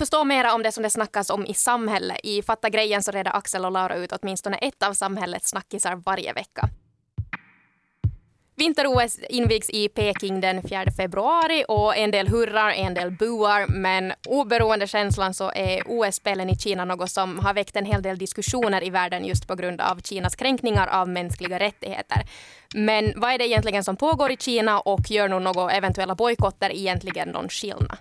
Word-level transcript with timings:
förstå 0.00 0.24
mera 0.24 0.54
om 0.54 0.62
det 0.62 0.72
som 0.72 0.82
det 0.82 0.90
snackas 0.90 1.30
om 1.30 1.46
i 1.46 1.54
samhället, 1.54 2.20
i 2.22 2.42
Fatta 2.42 2.68
grejen 2.68 3.02
så 3.02 3.10
reder 3.10 3.36
Axel 3.36 3.64
och 3.64 3.72
Laura 3.72 3.96
ut 3.96 4.12
åtminstone 4.12 4.56
ett 4.56 4.82
av 4.82 4.92
samhällets 4.92 5.48
snackisar 5.48 5.96
varje 5.96 6.32
vecka. 6.32 6.68
Vinter-OS 8.56 9.18
invigs 9.28 9.70
i 9.70 9.88
Peking 9.88 10.40
den 10.40 10.62
4 10.62 10.84
februari 10.96 11.64
och 11.68 11.96
en 11.96 12.10
del 12.10 12.28
hurrar, 12.28 12.70
en 12.70 12.94
del 12.94 13.10
buar. 13.10 13.66
Men 13.66 14.12
oberoende 14.28 14.86
känslan 14.86 15.34
så 15.34 15.52
är 15.54 15.82
OS-spelen 15.86 16.50
i 16.50 16.56
Kina 16.56 16.84
något 16.84 17.10
som 17.10 17.38
har 17.38 17.54
väckt 17.54 17.76
en 17.76 17.84
hel 17.84 18.02
del 18.02 18.18
diskussioner 18.18 18.84
i 18.84 18.90
världen 18.90 19.24
just 19.24 19.48
på 19.48 19.54
grund 19.54 19.80
av 19.80 20.00
Kinas 20.00 20.36
kränkningar 20.36 20.86
av 20.86 21.08
mänskliga 21.08 21.58
rättigheter. 21.58 22.22
Men 22.74 23.12
vad 23.16 23.32
är 23.32 23.38
det 23.38 23.48
egentligen 23.48 23.84
som 23.84 23.96
pågår 23.96 24.30
i 24.30 24.36
Kina 24.36 24.80
och 24.80 25.10
gör 25.10 25.28
nog 25.28 25.42
några 25.42 25.70
eventuella 25.70 26.14
bojkotter 26.14 26.70
egentligen 26.70 27.28
någon 27.28 27.48
skillnad? 27.48 27.98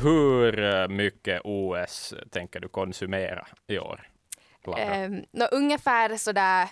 Hur 0.00 0.58
eh, 0.58 0.88
mycket 0.88 1.40
OS 1.44 2.14
tänker 2.30 2.60
du 2.60 2.68
konsumera 2.68 3.46
i 3.66 3.78
år? 3.78 4.08
Eh, 4.78 5.10
no, 5.10 5.44
ungefär 5.52 6.16
sådär 6.16 6.68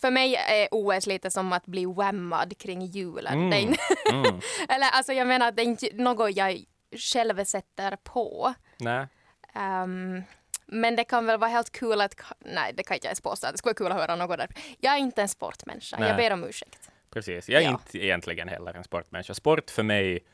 för 0.00 0.10
mig 0.10 0.34
är 0.34 0.68
OS 0.70 1.06
lite 1.06 1.30
som 1.30 1.52
att 1.52 1.66
bli 1.66 1.86
whammad 1.86 2.58
kring 2.58 2.82
julen. 2.82 3.52
Mm. 3.52 3.74
mm. 4.12 4.40
Eller 4.68 4.90
alltså 4.92 5.12
jag 5.12 5.26
menar, 5.26 5.52
det 5.52 5.62
är 5.62 5.64
inte 5.64 5.88
något 5.92 6.36
jag 6.36 6.64
själv 7.12 7.44
sätter 7.44 7.96
på. 7.96 8.54
Nej. 8.78 9.06
Um, 9.54 10.22
men 10.66 10.96
det 10.96 11.04
kan 11.04 11.26
väl 11.26 11.38
vara 11.38 11.50
helt 11.50 11.72
kul 11.72 12.00
att, 12.00 12.14
nej 12.38 12.72
det 12.76 12.82
kan 12.82 12.98
jag 13.02 13.12
inte 13.12 13.22
påstå, 13.22 13.48
det 13.52 13.58
skulle 13.58 13.70
vara 13.70 13.78
kul 13.78 13.92
att 13.92 14.08
höra 14.08 14.16
något 14.16 14.38
där. 14.38 14.48
Jag 14.80 14.94
är 14.94 14.98
inte 14.98 15.22
en 15.22 15.28
sportmänniska, 15.28 15.96
nej. 15.98 16.08
jag 16.08 16.16
ber 16.16 16.32
om 16.32 16.44
ursäkt. 16.44 16.90
Precis, 17.10 17.48
jag 17.48 17.62
är 17.62 17.66
ja. 17.66 17.70
inte 17.70 17.98
egentligen 17.98 18.48
heller 18.48 18.74
en 18.74 18.84
sportmänniska. 18.84 19.34
Sport 19.34 19.70
för 19.70 19.82
mig 19.82 20.24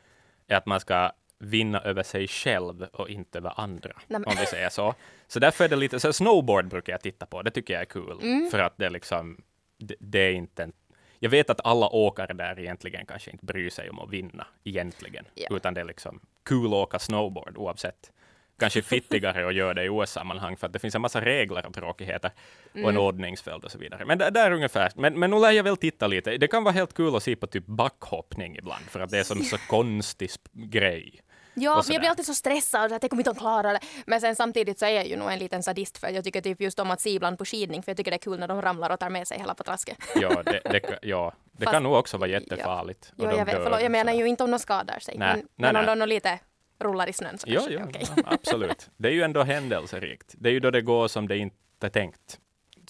är 0.48 0.56
att 0.56 0.66
man 0.66 0.80
ska 0.80 1.12
vinna 1.38 1.80
över 1.80 2.02
sig 2.02 2.28
själv 2.28 2.82
och 2.92 3.08
inte 3.08 3.38
över 3.38 3.52
andra, 3.56 3.92
Nej, 4.06 4.22
om 4.26 4.36
vi 4.40 4.46
säger 4.46 4.68
så. 4.68 4.94
Så 5.26 5.38
därför 5.38 5.64
är 5.64 5.68
det 5.68 5.76
lite, 5.76 6.00
så 6.00 6.12
snowboard 6.12 6.68
brukar 6.68 6.92
jag 6.92 7.00
titta 7.00 7.26
på, 7.26 7.42
det 7.42 7.50
tycker 7.50 7.74
jag 7.74 7.80
är 7.80 7.86
kul, 7.86 8.18
mm. 8.22 8.50
för 8.50 8.58
att 8.58 8.78
det 8.78 8.90
liksom, 8.90 9.40
det, 9.78 9.94
det, 10.00 10.18
är 10.18 10.32
inte 10.32 10.62
en, 10.62 10.72
jag 11.18 11.30
vet 11.30 11.50
att 11.50 11.60
alla 11.64 11.88
åkare 11.88 12.32
där 12.32 12.58
egentligen 12.58 13.06
kanske 13.06 13.30
inte 13.30 13.44
bryr 13.44 13.70
sig 13.70 13.90
om 13.90 14.00
att 14.00 14.10
vinna, 14.10 14.46
egentligen, 14.64 15.24
yeah. 15.36 15.56
utan 15.56 15.74
det 15.74 15.80
är 15.80 15.84
liksom 15.84 16.20
kul 16.44 16.66
att 16.66 16.72
åka 16.72 16.98
snowboard 16.98 17.56
oavsett. 17.56 18.12
Kanske 18.58 18.82
fittigare 18.82 19.46
att 19.46 19.54
göra 19.54 19.74
det 19.74 19.84
i 19.84 19.88
OS-sammanhang, 19.88 20.56
för 20.56 20.66
att 20.66 20.72
det 20.72 20.78
finns 20.78 20.94
en 20.94 21.00
massa 21.00 21.20
regler 21.20 21.66
och 21.66 21.74
tråkigheter 21.74 22.30
mm. 22.74 22.84
och 22.84 22.90
en 22.90 22.98
ordningsföljd 22.98 23.64
och 23.64 23.70
så 23.70 23.78
vidare. 23.78 24.04
Men 24.04 24.18
det, 24.18 24.30
det 24.30 24.40
är 24.40 24.50
ungefär, 24.50 24.92
men, 24.94 25.18
men 25.18 25.30
nu 25.30 25.38
lär 25.38 25.50
jag 25.50 25.64
väl 25.64 25.76
titta 25.76 26.06
lite. 26.06 26.36
Det 26.36 26.48
kan 26.48 26.64
vara 26.64 26.74
helt 26.74 26.94
kul 26.94 27.16
att 27.16 27.22
se 27.22 27.36
på 27.36 27.46
typ 27.46 27.66
backhoppning 27.66 28.56
ibland, 28.56 28.84
för 28.84 29.00
att 29.00 29.10
det 29.10 29.18
är 29.18 29.24
som 29.24 29.42
så 29.42 29.58
konstig 29.58 30.30
grej. 30.52 31.20
Ja, 31.60 31.82
men 31.86 31.92
jag 31.92 32.00
blir 32.00 32.10
alltid 32.10 32.26
så 32.26 32.34
stressad 32.34 32.92
att 32.92 33.02
jag 33.02 33.10
kommer 33.10 33.20
inte 33.20 33.30
att 33.30 33.38
klara 33.38 33.72
det. 33.72 33.80
Men 34.06 34.20
sen 34.20 34.36
samtidigt 34.36 34.78
så 34.78 34.86
är 34.86 34.90
jag 34.90 35.06
ju 35.06 35.16
nog 35.16 35.32
en 35.32 35.38
liten 35.38 35.62
sadist 35.62 35.98
för 35.98 36.08
jag 36.08 36.24
tycker 36.24 36.40
typ 36.40 36.60
just 36.60 36.78
om 36.78 36.90
att 36.90 37.00
se 37.00 37.10
ibland 37.10 37.38
på 37.38 37.44
skidning 37.44 37.82
för 37.82 37.90
jag 37.90 37.96
tycker 37.96 38.10
det 38.10 38.16
är 38.16 38.18
kul 38.18 38.38
när 38.38 38.48
de 38.48 38.62
ramlar 38.62 38.90
och 38.90 39.00
tar 39.00 39.10
med 39.10 39.28
sig 39.28 39.38
hela 39.38 39.54
patrasket. 39.54 39.98
Ja, 40.14 40.42
det, 40.42 40.60
det, 40.64 40.98
ja, 41.02 41.32
det 41.52 41.64
Fast, 41.64 41.74
kan 41.74 41.82
nog 41.82 41.94
också 41.94 42.16
vara 42.18 42.30
jättefarligt. 42.30 43.12
Ja, 43.16 43.36
jag, 43.36 43.44
vet, 43.44 43.62
förlåt, 43.62 43.82
jag 43.82 43.92
menar 43.92 44.12
ju 44.12 44.26
inte 44.28 44.44
om 44.44 44.50
de 44.50 44.58
skadar 44.58 44.98
sig, 44.98 45.14
nej, 45.18 45.34
men, 45.34 45.46
nej, 45.56 45.72
men 45.72 45.88
om 45.88 45.98
de 45.98 46.08
lite 46.08 46.38
rullar 46.80 47.08
i 47.08 47.12
snön 47.12 47.38
så 47.38 47.46
ja, 47.50 47.62
ja, 47.70 47.84
okay. 47.84 48.02
ja, 48.16 48.22
absolut. 48.26 48.90
Det 48.96 49.08
är 49.08 49.12
ju 49.12 49.22
ändå 49.22 49.42
händelserikt. 49.42 50.34
Det 50.38 50.48
är 50.48 50.52
ju 50.52 50.60
då 50.60 50.70
det 50.70 50.80
går 50.80 51.08
som 51.08 51.28
det 51.28 51.38
inte 51.38 51.56
är 51.80 51.90
tänkt 51.90 52.38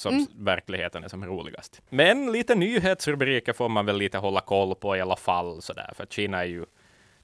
som 0.00 0.14
mm. 0.14 0.27
verkligheten 0.34 1.05
är 1.05 1.08
som 1.08 1.24
roligast. 1.24 1.83
Men 1.89 2.33
lite 2.33 2.55
nyhetsrubriker 2.55 3.52
får 3.52 3.69
man 3.69 3.86
väl 3.86 3.96
lite 3.96 4.19
hålla 4.19 4.41
koll 4.41 4.74
på 4.74 4.96
i 4.96 5.00
alla 5.00 5.16
fall 5.16 5.62
sådär, 5.62 5.92
för 5.96 6.06
Kina 6.06 6.41
är 6.41 6.44
ju 6.44 6.64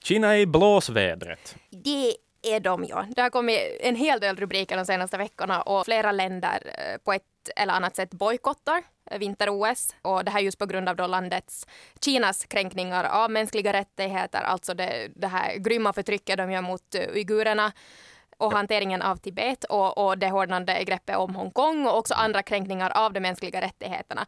Kina 0.05 0.35
är 0.35 0.39
i 0.39 0.45
blåsvädret. 0.45 1.55
Det 1.69 2.15
är 2.41 2.59
de, 2.59 2.85
ja. 2.89 3.05
Det 3.15 3.21
har 3.21 3.29
kommit 3.29 3.59
en 3.79 3.95
hel 3.95 4.19
del 4.19 4.35
rubriker 4.35 4.77
de 4.77 4.85
senaste 4.85 5.17
veckorna 5.17 5.61
och 5.61 5.85
flera 5.85 6.11
länder 6.11 6.59
eh, 6.65 6.97
på 6.97 7.13
ett 7.13 7.23
eller 7.55 7.73
annat 7.73 7.95
sätt 7.95 8.09
bojkottar 8.09 8.83
eh, 9.11 9.19
vinter-OS. 9.19 9.95
Och 10.01 10.25
det 10.25 10.31
här 10.31 10.39
just 10.39 10.59
på 10.59 10.65
grund 10.65 10.89
av 10.89 10.95
då 10.95 11.07
landets, 11.07 11.67
Kinas 12.01 12.45
kränkningar 12.45 13.03
av 13.03 13.31
mänskliga 13.31 13.73
rättigheter, 13.73 14.41
alltså 14.41 14.73
det, 14.73 15.11
det 15.15 15.27
här 15.27 15.57
grymma 15.57 15.93
förtrycket 15.93 16.37
de 16.37 16.51
gör 16.51 16.61
mot 16.61 16.95
eh, 16.95 17.01
uigurerna 17.13 17.71
och 18.37 18.53
hanteringen 18.53 19.01
av 19.01 19.15
Tibet 19.15 19.63
och, 19.63 19.97
och 19.97 20.17
det 20.17 20.29
hårdnande 20.29 20.83
greppet 20.83 21.17
om 21.17 21.35
Hongkong 21.35 21.87
och 21.87 21.97
också 21.97 22.13
andra 22.13 22.43
kränkningar 22.43 22.91
av 22.95 23.13
de 23.13 23.19
mänskliga 23.19 23.61
rättigheterna. 23.61 24.21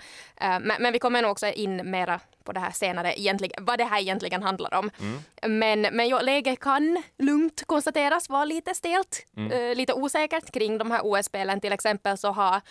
Uh, 0.43 0.59
men, 0.59 0.71
men, 0.79 0.93
vi 0.93 0.99
kommer 0.99 1.21
nog 1.21 1.31
också 1.31 1.47
in 1.47 1.91
mera 1.91 2.19
på 2.43 2.51
det 2.51 2.59
här 2.59 2.71
senare, 2.71 3.19
egentligen, 3.19 3.65
vad 3.65 3.77
det 3.77 3.83
här 3.83 3.99
egentligen 3.99 4.43
handlar 4.43 4.73
om. 4.73 4.91
Mm. 4.99 5.59
Men, 5.59 5.95
men 5.95 6.07
jo, 6.07 6.19
läget 6.21 6.59
kan 6.59 7.03
lugnt 7.17 7.63
konstateras 7.65 8.29
vara 8.29 8.45
lite 8.45 8.73
stelt, 8.73 9.25
mm. 9.37 9.51
uh, 9.51 9.75
lite 9.75 9.93
osäkert 9.93 10.51
kring 10.51 10.77
de 10.77 10.91
här 10.91 11.01
OS-spelen. 11.03 11.61
Till 11.61 11.73
exempel 11.73 12.17
så 12.17 12.31
har 12.31 12.61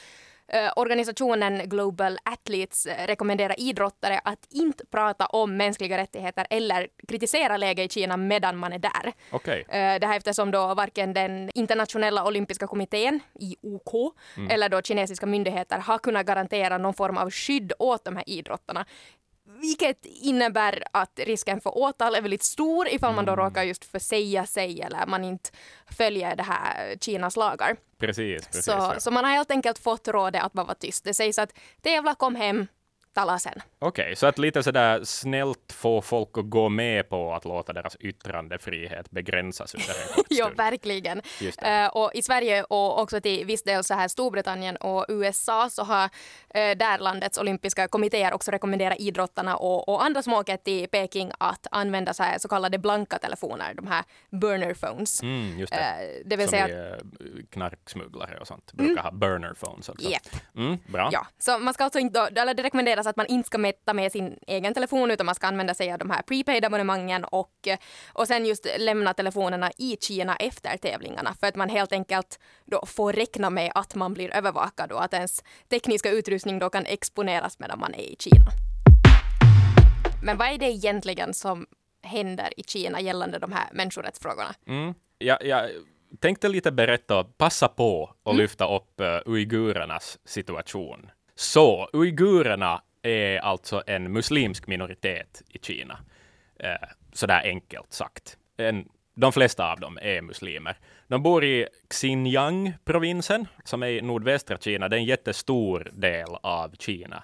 organisationen 0.77 1.69
Global 1.69 2.19
Athletes 2.25 2.87
rekommenderar 2.87 3.61
idrottare 3.61 4.21
att 4.25 4.47
inte 4.51 4.87
prata 4.87 5.27
om 5.27 5.57
mänskliga 5.57 5.99
rättigheter 5.99 6.47
eller 6.51 6.89
kritisera 7.09 7.57
läget 7.57 7.91
i 7.91 7.95
Kina 7.95 8.17
medan 8.17 8.57
man 8.57 8.73
är 8.73 8.79
där. 8.79 9.13
Okay. 9.33 9.61
Uh, 9.61 10.01
det 10.01 10.07
här 10.07 10.17
eftersom 10.17 10.51
då 10.51 10.75
varken 10.75 11.13
den 11.13 11.51
internationella 11.55 12.27
olympiska 12.27 12.67
kommittén, 12.67 13.21
IOK, 13.41 14.15
mm. 14.37 14.51
eller 14.51 14.69
då 14.69 14.83
kinesiska 14.83 15.27
myndigheter 15.27 15.79
har 15.79 15.99
kunnat 15.99 16.27
garantera 16.27 16.79
någon 16.79 16.95
form 16.95 17.17
av 17.17 17.31
skydd 17.31 17.73
åt 17.79 18.05
de 18.05 18.17
här 18.17 18.29
idrottarna 18.29 18.87
vilket 19.61 20.05
innebär 20.05 20.83
att 20.93 21.19
risken 21.19 21.61
för 21.61 21.79
åtal 21.79 22.15
är 22.15 22.23
väldigt 22.23 22.43
stor 22.43 22.89
ifall 22.89 23.15
man 23.15 23.25
då 23.25 23.33
mm. 23.33 23.45
råkar 23.45 23.63
just 23.63 23.85
försäga 23.85 24.47
sig 24.47 24.81
eller 24.81 25.07
man 25.07 25.25
inte 25.25 25.51
följer 25.91 26.37
det 26.37 26.43
här 26.43 26.97
Kinas 27.01 27.37
lagar. 27.37 27.77
Precis, 27.99 28.47
precis 28.47 28.65
så, 28.65 28.71
ja. 28.71 28.95
så 28.99 29.11
man 29.11 29.25
har 29.25 29.33
helt 29.33 29.51
enkelt 29.51 29.79
fått 29.79 30.09
rådet 30.09 30.43
att 30.43 30.55
vara 30.55 30.75
tyst. 30.75 31.05
Det 31.05 31.15
sägs 31.15 31.39
att 31.39 31.53
tävla, 31.83 32.15
kom 32.15 32.35
hem, 32.35 32.67
tala 33.17 33.39
sen. 33.39 33.53
Okej, 33.79 34.03
okay, 34.03 34.17
så 34.17 34.27
att 34.27 34.39
lite 34.39 34.63
sådär 34.63 35.05
snällt 35.05 35.73
få 35.73 36.03
folk 36.03 36.39
att 36.39 36.51
gå 36.51 36.69
med 36.69 37.09
på 37.09 37.35
att 37.35 37.45
låta 37.45 37.73
deras 37.73 37.97
yttrandefrihet 37.97 39.11
begränsas 39.11 39.75
under 39.75 39.89
en 39.89 40.15
kort 40.15 40.27
Ja, 40.31 40.51
verkligen. 40.57 41.23
Uh, 41.43 41.87
och 41.93 42.11
i 42.15 42.23
Sverige 42.23 42.63
och 42.63 43.01
också 43.03 43.21
till 43.21 43.47
viss 43.47 43.63
del 43.63 43.85
så 43.85 43.95
här 43.95 44.09
Storbritannien 44.09 44.77
och 44.77 45.07
USA 45.09 45.71
så 45.71 45.83
har 45.83 46.05
uh, 46.05 46.11
där 46.53 46.99
landets 46.99 47.39
olympiska 47.39 47.89
kommittéer 47.89 48.33
också 48.33 48.51
rekommenderat 48.51 49.01
idrottarna 49.01 49.57
och, 49.57 49.89
och 49.89 50.05
andra 50.05 50.23
som 50.23 50.33
åker 50.33 50.57
till 50.57 50.89
Peking 50.89 51.31
att 51.39 51.67
använda 51.71 52.15
så, 52.15 52.23
här, 52.23 52.39
så 52.39 52.49
kallade 52.49 52.79
blanka 52.79 53.19
telefoner, 53.19 53.75
de 53.75 53.87
här 53.87 54.05
burner 54.31 54.75
phones. 54.75 55.23
Mm, 55.23 55.59
just 55.59 55.73
det. 55.73 55.79
Uh, 55.79 56.29
det 56.29 56.37
vill 56.37 56.49
som 56.49 56.59
säga 56.59 56.97
knarksmugglare 57.51 58.39
och 58.39 58.47
sånt 58.47 58.73
brukar 58.73 58.93
mm. 58.93 59.05
ha 59.05 59.11
burner 59.11 59.55
phones 59.55 59.89
också. 59.89 60.09
Yep. 60.09 60.23
Mm, 60.57 60.79
bra. 60.87 61.09
Ja, 61.13 61.27
så 61.39 61.59
man 61.59 61.75
ska 61.75 61.85
alltså 61.85 61.99
inte, 61.99 62.21
eller 62.21 62.55
det 62.55 62.63
rekommenderas 62.63 63.06
alltså 63.07 63.21
att 63.21 63.29
man 63.29 63.37
inte 63.37 63.47
ska 63.47 63.59
mätta 63.59 63.95
med 63.95 64.13
sin 64.13 64.39
egen 64.47 64.75
telefon 64.75 65.11
utan 65.11 65.27
man 65.27 65.35
ska 65.35 65.47
använda 65.47 65.75
sig 65.75 65.93
av 65.93 65.99
de 65.99 66.11
här 66.11 66.23
prepaid-abonnemangen 66.23 67.25
och, 67.25 67.69
och 68.13 68.27
sen 68.27 68.47
just 68.47 68.67
lämna 68.79 69.15
telefonerna 69.15 69.71
i 69.79 69.97
Kina 70.01 70.37
efter 70.37 70.77
tävlingarna 70.77 71.35
för 71.41 71.47
att 71.47 71.57
man 71.57 71.69
helt 71.69 71.93
enkelt 71.93 72.39
då 72.65 72.87
får 72.87 73.13
räkna 73.13 73.51
med 73.51 73.73
att 73.75 73.95
man 73.95 74.15
blir 74.15 74.37
övervakad 74.37 74.93
och 74.93 75.05
att 75.05 75.15
ens 75.15 75.45
tekniska 75.69 76.11
utrustning 76.11 76.59
då 76.59 76.71
kan 76.71 76.87
exponeras 76.87 77.59
medan 77.59 77.79
man 77.79 77.95
är 77.95 78.13
i 78.13 78.17
Kina. 78.19 78.47
Men 80.23 80.39
vad 80.39 80.49
är 80.49 80.59
det 80.59 80.67
egentligen 80.67 81.35
som 81.35 81.67
händer 82.03 82.49
i 82.57 82.63
Kina 82.63 83.01
gällande 83.01 83.39
de 83.39 83.53
här 83.53 83.69
människorättsfrågorna? 83.73 84.55
Mm. 84.67 84.95
Ja, 85.19 85.39
ja 85.41 85.69
tänkte 86.21 86.49
lite 86.49 86.73
berätta, 86.73 87.25
passa 87.25 87.69
på 87.69 88.15
och 88.23 88.33
mm. 88.33 88.43
lyfta 88.43 88.77
upp 88.77 89.01
uh, 89.01 89.33
uigurernas 89.33 90.19
situation. 90.25 91.11
Så 91.35 91.89
uigurerna 91.93 92.83
är 93.07 93.39
alltså 93.39 93.83
en 93.87 94.13
muslimsk 94.13 94.67
minoritet 94.67 95.43
i 95.49 95.59
Kina. 95.59 95.99
Eh, 96.59 96.89
sådär 97.13 97.41
enkelt 97.45 97.93
sagt. 97.93 98.37
En, 98.57 98.89
de 99.15 99.33
flesta 99.33 99.73
av 99.73 99.81
dem 99.81 99.99
är 100.03 100.23
muslimer. 100.23 100.77
De 101.09 101.23
bor 101.23 101.45
i 101.45 101.67
Xinjiang-provinsen, 101.89 103.47
som 103.65 103.83
är 103.83 103.87
i 103.87 104.03
nordvästra 104.03 104.59
Kina. 104.59 104.89
Det 104.89 104.97
är 104.97 105.01
en 105.01 105.05
jättestor 105.05 105.91
del 105.93 106.29
av 106.43 106.75
Kina. 106.79 107.23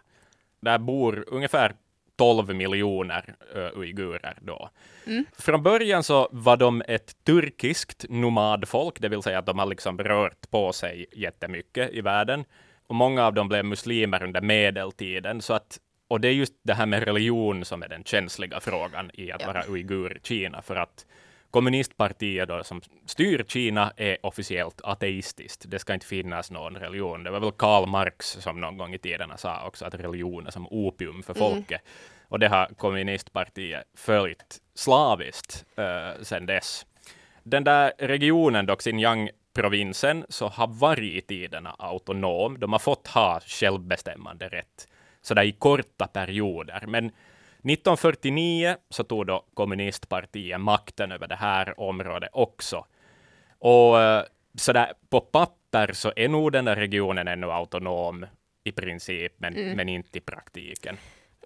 Där 0.60 0.78
bor 0.78 1.24
ungefär 1.28 1.74
12 2.16 2.54
miljoner 2.54 3.34
uh, 3.56 3.78
uigurer 3.78 4.38
då. 4.40 4.70
Mm. 5.06 5.24
Från 5.38 5.62
början 5.62 6.02
så 6.02 6.28
var 6.32 6.56
de 6.56 6.82
ett 6.88 7.24
turkiskt 7.24 8.04
nomadfolk, 8.08 9.00
det 9.00 9.08
vill 9.08 9.22
säga 9.22 9.38
att 9.38 9.46
de 9.46 9.58
har 9.58 9.66
liksom 9.66 9.98
rört 9.98 10.50
på 10.50 10.72
sig 10.72 11.06
jättemycket 11.12 11.90
i 11.90 12.00
världen 12.00 12.44
och 12.92 12.96
många 12.96 13.26
av 13.26 13.34
dem 13.34 13.48
blev 13.48 13.64
muslimer 13.64 14.22
under 14.22 14.40
medeltiden. 14.40 15.42
Så 15.42 15.54
att, 15.54 15.78
och 16.08 16.20
det 16.20 16.28
är 16.28 16.32
just 16.32 16.54
det 16.62 16.74
här 16.74 16.86
med 16.86 17.02
religion 17.02 17.64
som 17.64 17.82
är 17.82 17.88
den 17.88 18.04
känsliga 18.04 18.60
frågan 18.60 19.10
i 19.14 19.32
att 19.32 19.40
ja. 19.40 19.46
vara 19.46 19.64
uigur 19.68 20.16
i 20.16 20.20
Kina, 20.22 20.62
för 20.62 20.76
att 20.76 21.06
kommunistpartiet 21.50 22.48
då, 22.48 22.64
som 22.64 22.80
styr 23.06 23.44
Kina 23.48 23.92
är 23.96 24.26
officiellt 24.26 24.80
ateistiskt. 24.84 25.70
Det 25.70 25.78
ska 25.78 25.94
inte 25.94 26.06
finnas 26.06 26.50
någon 26.50 26.76
religion. 26.76 27.24
Det 27.24 27.30
var 27.30 27.40
väl 27.40 27.52
Karl 27.52 27.86
Marx 27.88 28.26
som 28.26 28.60
någon 28.60 28.76
gång 28.76 28.94
i 28.94 28.98
tiden 28.98 29.30
sa 29.36 29.66
också 29.66 29.84
att 29.84 29.94
religion 29.94 30.46
är 30.46 30.50
som 30.50 30.66
opium 30.70 31.22
för 31.22 31.34
folket. 31.34 31.80
Mm. 31.80 32.28
Och 32.28 32.38
det 32.38 32.48
har 32.48 32.66
kommunistpartiet 32.66 33.84
följt 33.96 34.58
slaviskt 34.74 35.64
uh, 35.78 36.22
sedan 36.22 36.46
dess. 36.46 36.86
Den 37.42 37.64
där 37.64 37.92
regionen, 37.98 38.66
då, 38.66 38.76
Xinjiang-provinsen, 39.52 40.24
så 40.28 40.48
har 40.48 40.68
varje 40.68 41.20
tiderna 41.20 41.76
autonom. 41.78 42.58
De 42.58 42.72
har 42.72 42.78
fått 42.78 43.06
ha 43.08 43.40
självbestämmande 43.40 44.48
rätt 44.48 44.88
sådär 45.22 45.42
i 45.42 45.52
korta 45.52 46.06
perioder. 46.06 46.84
Men 46.86 47.06
1949 47.06 48.76
så 48.90 49.04
tog 49.04 49.26
då 49.26 49.44
kommunistpartiet 49.54 50.60
makten 50.60 51.12
över 51.12 51.28
det 51.28 51.36
här 51.36 51.80
området 51.80 52.30
också. 52.32 52.86
Och 53.58 54.00
eh, 54.00 54.24
sådär 54.54 54.92
på 55.10 55.20
papper 55.20 55.92
så 55.92 56.12
är 56.16 56.28
nog 56.28 56.52
den 56.52 56.64
där 56.64 56.76
regionen 56.76 57.28
ännu 57.28 57.50
autonom 57.50 58.26
i 58.64 58.72
princip, 58.72 59.32
men, 59.38 59.56
mm. 59.56 59.76
men 59.76 59.88
inte 59.88 60.18
i 60.18 60.20
praktiken. 60.20 60.96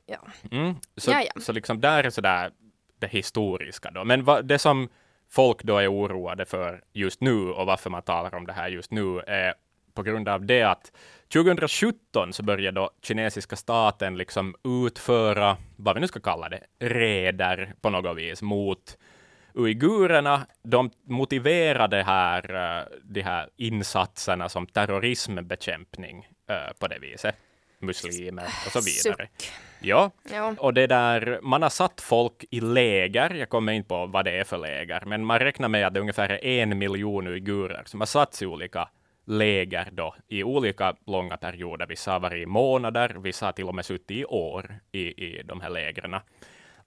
Ja. 0.07 0.19
Mm, 0.51 0.75
så, 0.97 1.23
så 1.41 1.53
liksom 1.53 1.81
där 1.81 2.05
är 2.05 2.11
sådär 2.11 2.51
det 2.99 3.09
historiska 3.09 3.91
då. 3.91 4.05
Men 4.05 4.25
va, 4.25 4.43
det 4.43 4.59
som 4.59 4.89
folk 5.37 5.63
då 5.63 5.79
är 5.79 5.93
oroade 5.93 6.45
för 6.45 6.81
just 6.93 7.21
nu 7.21 7.51
och 7.51 7.67
varför 7.67 7.91
man 7.91 8.03
talar 8.03 8.35
om 8.35 8.47
det 8.47 8.53
här 8.53 8.69
just 8.69 8.91
nu 8.91 9.21
är 9.21 9.55
på 9.95 10.03
grund 10.03 10.29
av 10.29 10.47
det 10.47 10.63
att 10.63 10.93
2017 11.33 12.33
så 12.33 12.43
började 12.43 12.81
då 12.81 12.91
kinesiska 13.03 13.57
staten 13.57 14.17
liksom 14.17 14.55
utföra, 14.65 15.57
vad 15.77 15.95
vi 15.95 16.01
nu 16.01 16.07
ska 16.07 16.21
kalla 16.21 16.49
det, 16.49 16.61
reder 16.79 17.75
på 17.81 17.91
något 17.91 18.17
vis 18.17 18.43
mot 18.43 18.99
uigurerna. 19.55 20.47
De 20.63 20.91
motiverade 21.05 22.03
här, 22.03 22.55
eh, 22.55 22.85
de 23.03 23.23
här 23.23 23.49
insatserna 23.57 24.49
som 24.49 24.67
terrorismbekämpning 24.67 26.29
eh, 26.51 26.73
på 26.79 26.87
det 26.87 26.99
viset. 26.99 27.35
Muslimer 27.87 28.45
och 28.67 28.73
så 28.73 28.81
vidare. 28.81 29.29
Suck. 29.29 29.51
Ja. 29.81 30.11
ja, 30.33 30.55
och 30.59 30.75
det 30.75 30.87
där, 30.87 31.39
man 31.43 31.63
har 31.63 31.69
satt 31.71 32.01
folk 32.01 32.45
i 32.51 32.61
läger. 32.61 33.35
Jag 33.35 33.49
kommer 33.49 33.73
inte 33.73 33.89
på 33.89 34.07
vad 34.07 34.25
det 34.25 34.31
är 34.31 34.45
för 34.45 34.59
läger, 34.59 35.03
men 35.07 35.25
man 35.25 35.39
räknar 35.39 35.69
med 35.69 35.87
att 35.87 35.95
det 35.95 35.99
är 35.99 36.01
ungefär 36.01 36.45
en 36.45 36.79
miljon 36.79 37.27
uigurer 37.27 37.83
som 37.87 38.01
har 38.01 38.07
satts 38.07 38.43
i 38.43 38.47
olika 38.47 38.89
läger 39.27 39.89
då 39.93 40.15
i 40.29 40.45
olika 40.45 40.97
långa 41.07 41.37
perioder. 41.37 41.87
Vissa 41.87 42.13
har 42.13 42.21
varit 42.21 42.43
i 42.43 42.47
månader, 42.47 43.17
vissa 43.19 43.47
har 43.47 43.53
till 43.53 43.69
och 43.69 43.75
med 43.75 43.85
suttit 43.85 44.11
i 44.11 44.25
år 44.25 44.81
i, 44.93 45.01
i 45.01 45.43
de 45.43 45.61
här 45.61 45.71
lägren. 45.71 46.17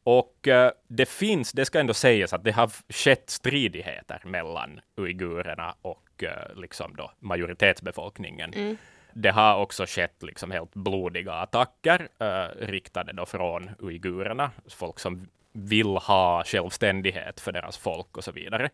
Och 0.03 0.47
uh, 0.47 0.69
det 0.87 1.09
finns, 1.09 1.51
det 1.51 1.65
ska 1.65 1.79
ändå 1.79 1.93
sägas 1.93 2.33
att 2.33 2.43
det 2.43 2.51
har 2.51 2.71
skett 2.89 3.29
stridigheter 3.29 4.21
mellan 4.25 4.79
uigurerna 4.97 5.75
och 5.81 6.23
uh, 6.23 6.61
liksom 6.61 6.95
då 6.95 7.11
majoritetsbefolkningen. 7.19 8.53
Mm. 8.53 8.77
Det 9.13 9.29
har 9.29 9.55
också 9.55 9.85
skett 9.85 10.23
liksom 10.23 10.51
helt 10.51 10.75
blodiga 10.75 11.33
attacker 11.33 12.07
uh, 12.21 12.65
riktade 12.67 13.13
då 13.13 13.25
från 13.25 13.69
uigurerna, 13.79 14.51
folk 14.69 14.99
som 14.99 15.27
vill 15.51 15.97
ha 15.97 16.43
självständighet 16.43 17.39
för 17.39 17.51
deras 17.51 17.77
folk 17.77 18.17
och 18.17 18.23
så 18.23 18.31
vidare. 18.31 18.69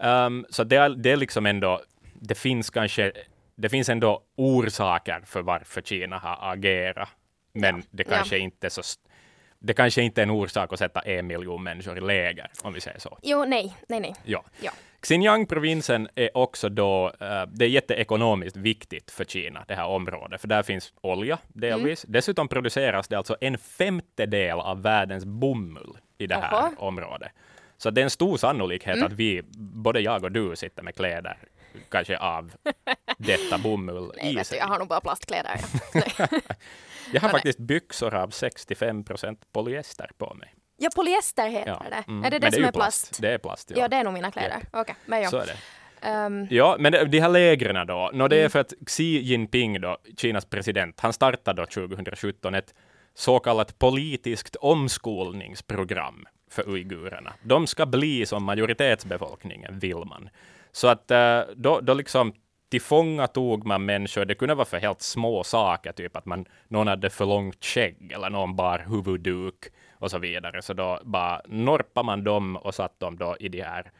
Um, 0.00 0.46
så 0.50 0.64
det 0.64 0.76
är, 0.76 0.90
det 0.90 1.10
är 1.10 1.16
liksom 1.16 1.46
ändå 1.46 1.80
det 2.14 2.34
finns 2.34 2.70
kanske, 2.70 3.12
det 3.54 3.68
finns 3.68 3.88
ändå 3.88 4.22
orsaker 4.36 5.22
för 5.26 5.42
varför 5.42 5.82
Kina 5.82 6.18
har 6.18 6.52
agerat, 6.52 7.08
men 7.52 7.76
ja. 7.76 7.82
det 7.90 8.04
kanske 8.04 8.36
ja. 8.36 8.42
inte 8.42 8.66
är 8.66 8.70
så 8.70 8.82
det 9.58 9.74
kanske 9.74 10.02
inte 10.02 10.20
är 10.20 10.22
en 10.22 10.30
orsak 10.30 10.72
att 10.72 10.78
sätta 10.78 11.00
en 11.00 11.26
miljon 11.26 11.62
människor 11.62 11.98
i 11.98 12.00
läger, 12.00 12.50
om 12.62 12.72
vi 12.72 12.80
säger 12.80 12.98
så. 12.98 13.18
Jo, 13.22 13.44
nej, 13.44 13.76
nej, 13.88 14.00
nej. 14.00 14.14
Ja. 14.24 14.44
ja. 14.60 14.72
Xinjiang-provinsen 15.02 16.08
är 16.14 16.36
också 16.36 16.68
då, 16.68 17.06
uh, 17.06 17.42
det 17.52 17.64
är 17.64 17.68
jätteekonomiskt 17.68 18.56
viktigt 18.56 19.10
för 19.10 19.24
Kina, 19.24 19.64
det 19.68 19.74
här 19.74 19.86
området, 19.86 20.40
för 20.40 20.48
där 20.48 20.62
finns 20.62 20.92
olja 21.00 21.38
delvis. 21.48 22.04
Mm. 22.04 22.12
Dessutom 22.12 22.48
produceras 22.48 23.08
det 23.08 23.16
alltså 23.16 23.36
en 23.40 23.58
femtedel 23.58 24.58
av 24.58 24.82
världens 24.82 25.24
bomull 25.24 25.98
i 26.18 26.26
det 26.26 26.34
här 26.34 26.52
Aha. 26.52 26.72
området. 26.76 27.32
Så 27.76 27.90
det 27.90 28.00
är 28.00 28.02
en 28.02 28.10
stor 28.10 28.36
sannolikhet 28.36 28.96
mm. 28.96 29.06
att 29.06 29.12
vi, 29.12 29.42
både 29.56 30.00
jag 30.00 30.24
och 30.24 30.32
du, 30.32 30.56
sitter 30.56 30.82
med 30.82 30.94
kläder 30.94 31.38
kanske 31.88 32.18
av 32.18 32.52
detta 33.18 33.58
bomull 33.58 34.12
Nej, 34.16 34.40
i 34.40 34.44
sig. 34.44 34.58
Jag 34.58 34.66
har 34.66 34.78
nog 34.78 34.88
bara 34.88 35.00
plastkläder. 35.00 35.60
Ja. 35.94 36.26
jag 37.12 37.20
har 37.20 37.28
faktiskt 37.38 37.58
byxor 37.58 38.14
av 38.14 38.30
65 38.30 39.04
procent 39.04 39.52
polyester 39.52 40.10
på 40.18 40.34
mig. 40.34 40.54
Ja, 40.82 40.90
polyester 40.94 41.48
heter 41.48 41.70
ja. 41.70 41.86
det. 41.90 42.04
Mm. 42.12 42.24
Är 42.24 42.30
det 42.30 42.38
det, 42.38 42.46
det 42.46 42.52
som 42.52 42.64
är, 42.64 42.72
plast? 42.72 43.08
plast? 43.08 43.22
Det 43.22 43.28
är 43.28 43.38
plast, 43.38 43.70
ja. 43.70 43.80
Ja, 43.80 43.88
det 43.88 43.96
är 43.96 44.04
nog 44.04 44.12
mina 44.12 44.30
kläder. 44.30 44.56
Yep. 44.56 44.66
Okej, 44.70 44.80
okay. 44.80 44.94
men 45.06 45.22
ja. 45.22 45.30
Så 45.30 45.36
är 45.36 45.46
det. 45.46 45.56
Um, 46.26 46.46
ja, 46.50 46.76
men 46.78 46.92
de 47.10 47.20
här 47.20 47.28
lägren 47.28 47.86
då, 47.86 48.10
no, 48.12 48.28
det 48.28 48.36
är 48.36 48.48
för 48.48 48.58
att 48.58 48.72
Xi 48.86 49.18
Jinping, 49.18 49.80
då, 49.80 49.98
Kinas 50.16 50.44
president, 50.44 51.00
han 51.00 51.12
startade 51.12 51.62
då 51.62 51.66
2017 51.66 52.54
ett 52.54 52.74
så 53.14 53.38
kallat 53.38 53.78
politiskt 53.78 54.56
omskolningsprogram 54.56 56.26
för 56.50 56.68
uigurerna. 56.68 57.32
De 57.42 57.66
ska 57.66 57.86
bli 57.86 58.26
som 58.26 58.44
majoritetsbefolkningen, 58.44 59.78
vill 59.78 59.96
man. 59.96 60.28
Så 60.72 60.88
att 60.88 61.10
eh, 61.10 61.40
då, 61.56 61.80
då 61.80 61.94
liksom 61.94 62.32
tillfångatog 62.70 63.66
man 63.66 63.84
människor. 63.84 64.24
Det 64.24 64.34
kunde 64.34 64.54
vara 64.54 64.64
för 64.64 64.78
helt 64.78 65.02
små 65.02 65.44
saker, 65.44 65.92
typ 65.92 66.16
att 66.16 66.26
man, 66.26 66.44
någon 66.68 66.88
hade 66.88 67.10
för 67.10 67.26
långt 67.26 67.64
skägg 67.64 68.12
eller 68.12 68.30
någon 68.30 68.56
bar 68.56 68.84
huvudduk 68.88 69.64
och 70.02 70.10
så 70.10 70.18
vidare. 70.18 70.62
Så 70.62 70.72
då 70.72 71.00
bara 71.04 71.42
norpade 71.46 72.06
man 72.06 72.24
dem 72.24 72.56
och 72.56 72.74
satt 72.74 73.00
dem 73.00 73.16
då 73.18 73.36
i 73.40 73.48
de 73.48 73.62
här 73.62 73.90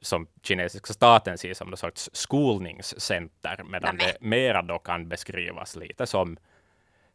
som 0.00 0.26
kinesiska 0.42 0.92
staten 0.92 1.38
ser 1.38 1.54
som 1.54 1.68
någon 1.68 1.76
sorts 1.76 2.10
skolningscenter, 2.12 3.62
medan 3.64 3.96
Nej. 3.96 4.06
det 4.06 4.26
mera 4.26 4.62
då 4.62 4.78
kan 4.78 5.08
beskrivas 5.08 5.76
lite 5.76 6.06
som 6.06 6.36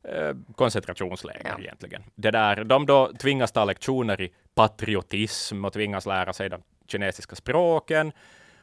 eh, 0.03 0.35
koncentrationsläger 0.55 1.49
ja. 1.49 1.59
egentligen. 1.59 2.03
Det 2.15 2.31
där, 2.31 2.63
de 2.63 2.85
då 2.85 3.11
tvingas 3.13 3.51
ta 3.51 3.65
lektioner 3.65 4.21
i 4.21 4.33
patriotism 4.55 5.65
och 5.65 5.73
tvingas 5.73 6.05
lära 6.05 6.33
sig 6.33 6.49
de 6.49 6.61
kinesiska 6.87 7.35
språken 7.35 8.11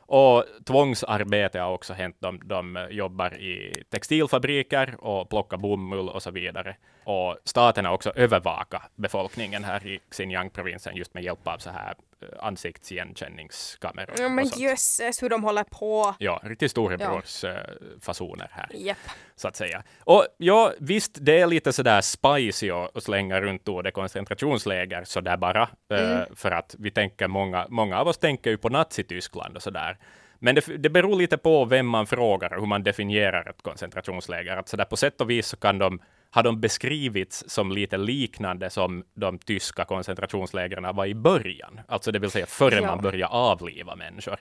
och 0.06 0.44
tvångsarbete 0.66 1.60
har 1.60 1.72
också 1.72 1.92
hänt. 1.92 2.16
De, 2.18 2.40
de 2.44 2.88
jobbar 2.90 3.34
i 3.34 3.82
textilfabriker 3.90 4.94
och 4.98 5.28
plockar 5.28 5.56
bomull 5.56 6.08
och 6.08 6.22
så 6.22 6.30
vidare. 6.30 6.76
Och 7.04 7.36
staten 7.44 7.84
har 7.84 7.92
också 7.92 8.12
övervakat 8.16 8.90
befolkningen 8.94 9.64
här 9.64 9.86
i 9.86 10.00
Xinjiang-provinsen 10.10 10.96
just 10.96 11.14
med 11.14 11.22
hjälp 11.24 11.48
av 11.48 11.58
så 11.58 11.70
här 11.70 11.94
ansiktsigenkänningskameror. 12.40 14.14
Ja, 14.18 14.28
men 14.28 14.46
jösses 14.46 15.22
hur 15.22 15.28
de 15.28 15.44
håller 15.44 15.64
på. 15.64 16.14
Ja, 16.18 16.40
riktigt 16.44 16.70
storebrorsfasoner 16.70 18.50
ja. 18.50 18.62
här. 18.62 18.76
Yep. 18.76 18.96
Så 19.36 19.48
att 19.48 19.56
säga. 19.56 19.82
Och 20.00 20.26
ja, 20.36 20.72
visst, 20.78 21.18
det 21.20 21.40
är 21.40 21.46
lite 21.46 21.72
sådär 21.72 22.00
spicy 22.00 22.70
att 22.70 23.02
slänga 23.02 23.40
runt 23.40 23.68
ordet 23.68 23.94
koncentrationsläger 23.94 25.04
sådär 25.04 25.36
bara. 25.36 25.68
Eh, 25.90 26.12
mm. 26.12 26.36
för 26.36 26.50
att 26.50 26.74
vi 26.78 26.90
tänker, 26.90 27.28
många, 27.28 27.66
många 27.68 27.98
av 27.98 28.08
oss 28.08 28.18
tänker 28.18 28.50
ju 28.50 28.58
på 28.58 28.68
Nazityskland 28.68 29.56
och 29.56 29.62
sådär. 29.62 29.98
Men 30.46 30.54
det, 30.54 30.76
det 30.76 30.90
beror 30.90 31.16
lite 31.16 31.36
på 31.36 31.64
vem 31.64 31.86
man 31.86 32.06
frågar 32.06 32.54
och 32.54 32.60
hur 32.60 32.66
man 32.66 32.82
definierar 32.82 33.50
ett 33.50 33.62
koncentrationsläger. 33.62 34.56
Att 34.56 34.68
så 34.68 34.76
där 34.76 34.84
på 34.84 34.96
sätt 34.96 35.20
och 35.20 35.30
vis 35.30 35.46
så 35.46 35.56
kan 35.56 35.78
de 35.78 36.00
har 36.30 36.42
de 36.42 36.60
beskrivits 36.60 37.44
som 37.48 37.72
lite 37.72 37.96
liknande 37.96 38.70
som 38.70 39.04
de 39.14 39.38
tyska 39.38 39.84
koncentrationslägren 39.84 40.96
var 40.96 41.06
i 41.06 41.14
början, 41.14 41.80
alltså 41.88 42.12
det 42.12 42.18
vill 42.18 42.30
säga 42.30 42.46
före 42.46 42.74
ja. 42.74 42.86
man 42.86 43.02
började 43.02 43.32
avliva 43.32 43.96
människor. 43.96 44.36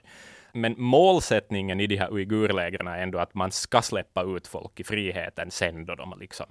Men 0.52 0.76
målsättningen 0.78 1.80
i 1.80 1.88
de 1.88 1.98
här 1.98 2.14
uigurlägren 2.14 2.88
är 2.88 2.98
ändå 2.98 3.20
att 3.20 3.34
man 3.34 3.52
ska 3.52 3.82
släppa 3.82 4.24
ut 4.24 4.48
folk 4.48 4.80
i 4.80 4.84
friheten 4.84 5.52
sen 5.52 5.86
då 5.86 5.96
de 5.96 6.12
har 6.12 6.20
liksom, 6.20 6.48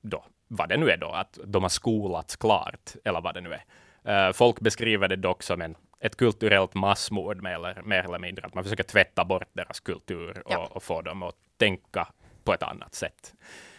då, 0.00 0.24
vad 0.48 0.68
det 0.68 0.76
nu 0.76 0.90
är 0.90 0.96
då, 0.96 1.08
att 1.08 1.38
de 1.44 1.62
har 1.62 1.70
skolats 1.70 2.36
klart, 2.36 2.90
eller 3.04 3.20
vad 3.20 3.34
det 3.34 3.40
nu 3.40 3.52
är. 3.52 3.62
Uh, 4.08 4.32
folk 4.32 4.60
beskriver 4.60 5.08
det 5.08 5.16
dock 5.16 5.42
som 5.42 5.60
en, 5.60 5.74
ett 6.00 6.16
kulturellt 6.16 6.74
massmord, 6.74 7.42
mer 7.42 7.54
eller, 7.54 7.82
mer 7.82 8.04
eller 8.04 8.18
mindre, 8.18 8.46
att 8.46 8.54
man 8.54 8.64
försöker 8.64 8.84
tvätta 8.84 9.24
bort 9.24 9.48
deras 9.52 9.80
kultur 9.80 10.42
och, 10.44 10.52
ja. 10.52 10.68
och 10.72 10.82
få 10.82 11.02
dem 11.02 11.22
att 11.22 11.34
tänka 11.56 12.08
på 12.44 12.54
ett 12.54 12.62
annat 12.62 12.94
sätt. 12.94 13.34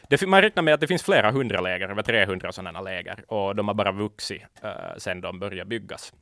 Det, 0.09 0.27
man 0.27 0.41
räknar 0.41 0.63
med 0.63 0.73
att 0.73 0.81
det 0.81 0.87
finns 0.87 1.03
flera 1.03 1.31
hundra 1.31 1.61
läger, 1.61 1.89
över 1.89 2.01
300 2.01 2.51
sådana 2.51 2.81
läger, 2.81 3.23
och 3.27 3.55
de 3.55 3.67
har 3.67 3.75
bara 3.75 3.91
vuxit 3.91 4.43
uh, 4.63 4.97
sedan 4.97 5.21
de 5.21 5.39
började 5.39 5.69
byggas. 5.69 6.13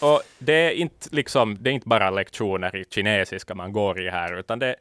Och 0.00 0.22
det 0.38 0.52
är, 0.52 0.70
inte 0.70 1.08
liksom, 1.12 1.56
det 1.60 1.70
är 1.70 1.74
inte 1.74 1.88
bara 1.88 2.10
lektioner 2.10 2.76
i 2.76 2.84
kinesiska 2.84 3.54
man 3.54 3.72
går 3.72 4.00
i 4.00 4.10
här, 4.10 4.38
utan 4.38 4.58
det, 4.58 4.76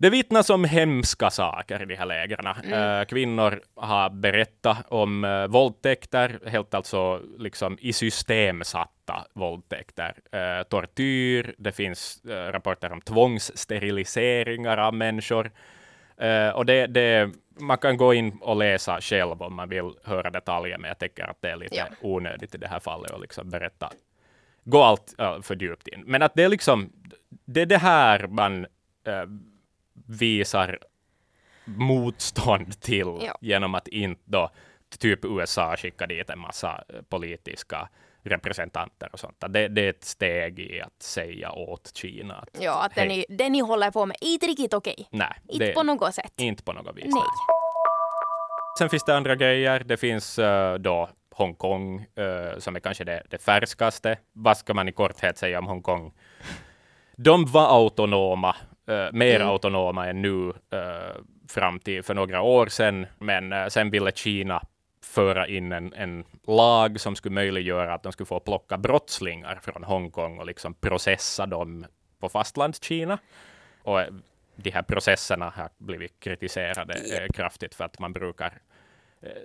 det 0.00 0.10
vittnas 0.10 0.50
om 0.50 0.64
hemska 0.64 1.30
saker 1.30 1.82
i 1.82 1.84
de 1.84 1.94
här 1.94 2.06
lägren. 2.06 2.46
Mm. 2.46 3.00
Uh, 3.00 3.04
kvinnor 3.04 3.60
har 3.76 4.10
berättat 4.10 4.86
om 4.88 5.24
uh, 5.24 5.46
våldtäkter, 5.46 6.40
helt 6.46 6.74
alltså 6.74 7.20
liksom 7.38 7.78
i 7.80 7.92
system 7.92 8.64
satta 8.64 9.24
våldtäkter. 9.32 10.14
Uh, 10.34 10.62
tortyr, 10.62 11.54
det 11.58 11.72
finns 11.72 12.22
rapporter 12.24 12.92
om 12.92 13.00
tvångssteriliseringar 13.00 14.76
av 14.76 14.94
människor. 14.94 15.50
Och 16.54 16.66
det, 16.66 16.86
det, 16.86 17.30
man 17.60 17.78
kan 17.78 17.96
gå 17.96 18.14
in 18.14 18.38
och 18.40 18.56
läsa 18.56 19.00
själv 19.00 19.42
om 19.42 19.54
man 19.54 19.68
vill 19.68 19.92
höra 20.04 20.30
detaljer, 20.30 20.78
men 20.78 20.88
jag 20.88 20.98
tycker 20.98 21.30
att 21.30 21.42
det 21.42 21.50
är 21.50 21.56
lite 21.56 21.76
ja. 21.76 21.86
onödigt 22.00 22.54
i 22.54 22.58
det 22.58 22.68
här 22.68 22.80
fallet 22.80 23.10
att 23.10 23.20
liksom 23.20 23.50
berätta 23.50 23.90
gå 24.64 24.82
allt 24.82 25.14
för 25.42 25.62
djupt 25.62 25.88
in. 25.88 26.02
Men 26.06 26.22
att 26.22 26.34
det 26.34 26.42
är 26.42 26.48
liksom, 26.48 26.92
det 27.44 27.60
är 27.62 27.66
det 27.66 27.78
här 27.78 28.26
man 28.26 28.66
visar 30.10 30.78
motstånd 31.64 32.80
till 32.80 33.18
Ja. 33.20 33.38
genom 33.40 33.74
att 33.74 33.88
inte 33.88 34.22
då 34.24 34.50
typ 34.98 35.24
USA 35.24 35.76
skicka 35.76 36.06
dit 36.06 36.30
en 36.30 36.38
massa 36.38 36.84
eh, 36.88 37.02
politiska 37.08 37.88
representanter 38.22 39.08
och 39.12 39.20
sånt. 39.20 39.44
Det, 39.48 39.68
det 39.68 39.82
är 39.86 39.90
ett 39.90 40.04
steg 40.04 40.58
i 40.58 40.80
att 40.80 41.02
säga 41.02 41.52
åt 41.52 41.90
Kina 41.96 42.34
att 42.34 42.48
Ja, 42.60 42.82
att 42.84 42.94
det 42.94 43.04
ni, 43.04 43.24
det 43.28 43.48
ni 43.48 43.60
håller 43.60 43.90
på 43.90 44.06
med 44.06 44.16
är 44.20 44.26
inte 44.32 44.46
riktigt 44.46 44.74
okej. 44.74 45.08
nej, 45.10 45.32
Inte 45.48 45.72
på 45.72 45.82
något 45.82 46.14
sätt. 46.14 46.32
inte 46.36 46.62
på 46.62 46.72
något 46.72 46.96
vis. 46.96 47.04
Nej. 47.14 47.22
Sen 48.78 48.88
finns 48.90 49.04
det 49.04 49.16
andra 49.16 49.36
grejer. 49.36 49.80
Det 49.84 49.96
finns 49.96 50.38
uh, 50.38 50.74
då 50.74 51.08
Hongkong 51.34 51.98
uh, 52.18 52.58
som 52.58 52.76
är 52.76 52.80
kanske 52.80 53.04
det, 53.04 53.22
det 53.30 53.38
färskaste. 53.42 54.18
Vad 54.32 54.56
ska 54.56 54.74
man 54.74 54.88
i 54.88 54.92
korthet 54.92 55.38
säga 55.38 55.58
om 55.58 55.66
Hongkong? 55.66 56.12
De 57.16 57.46
var 57.46 57.68
autonoma, 57.68 58.56
uh, 58.88 59.08
mer 59.12 59.36
Mm. 59.40 59.48
autonoma 59.48 60.06
än 60.08 60.22
nu 60.22 60.28
uh, 60.28 60.52
fram 61.48 61.78
till 61.80 62.02
för 62.02 62.14
några 62.14 62.42
år 62.42 62.66
sedan. 62.66 63.06
Men 63.18 63.52
uh, 63.52 63.68
sen 63.68 63.90
ville 63.90 64.12
Kina 64.12 64.62
föra 65.02 65.46
in 65.46 65.72
en, 65.72 65.92
en 65.92 66.24
lag 66.46 67.00
som 67.00 67.16
skulle 67.16 67.34
möjliggöra 67.34 67.94
att 67.94 68.02
de 68.02 68.12
skulle 68.12 68.26
få 68.26 68.40
plocka 68.40 68.78
brottslingar 68.78 69.58
från 69.62 69.84
Hongkong 69.84 70.38
och 70.38 70.46
liksom 70.46 70.74
processa 70.74 71.46
dem 71.46 71.86
på 72.20 72.28
fastlandskina. 72.28 73.18
Och 73.82 74.00
de 74.56 74.70
här 74.70 74.82
processerna 74.82 75.50
har 75.56 75.68
blivit 75.78 76.20
kritiserade 76.20 76.94
eh, 76.94 77.28
kraftigt 77.34 77.74
för 77.74 77.84
att 77.84 77.98
man 77.98 78.12
brukar 78.12 78.52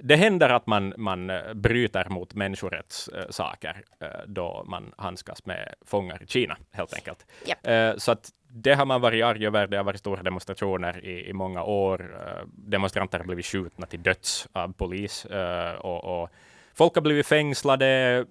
det 0.04 0.16
händer 0.16 0.50
att 0.50 0.68
man, 0.68 0.94
man 0.98 1.32
bryter 1.54 2.10
mot 2.10 2.34
människorättssaker 2.34 3.84
då 4.26 4.64
man 4.68 4.94
handskas 4.98 5.46
med 5.46 5.74
fångar 5.86 6.24
i 6.24 6.28
Kina, 6.28 6.58
helt 6.72 6.94
enkelt. 6.94 7.26
Eh, 7.64 7.96
Så 7.98 8.12
att 8.12 8.30
det 8.58 8.74
har 8.74 8.86
man 8.86 9.02
varit 9.02 9.24
arg 9.24 9.48
över. 9.48 9.68
Det 9.68 9.78
har 9.78 9.84
varit 9.84 10.00
stora 10.00 10.24
demonstrationer 10.24 11.06
i, 11.06 11.30
i 11.30 11.34
många 11.34 11.64
år. 11.64 12.16
Eh, 12.20 12.48
demonstranter 12.48 13.20
har 13.20 13.26
blivit 13.26 13.46
skjutna 13.46 13.86
till 13.86 14.04
döds 14.04 14.48
av 14.54 14.74
polis. 14.74 15.26
Eh, 15.26 15.76
och, 15.76 16.22
och 16.22 16.30
folk 16.74 16.96
har 16.96 17.02
blivit 17.02 17.28
fängslade. 17.28 18.26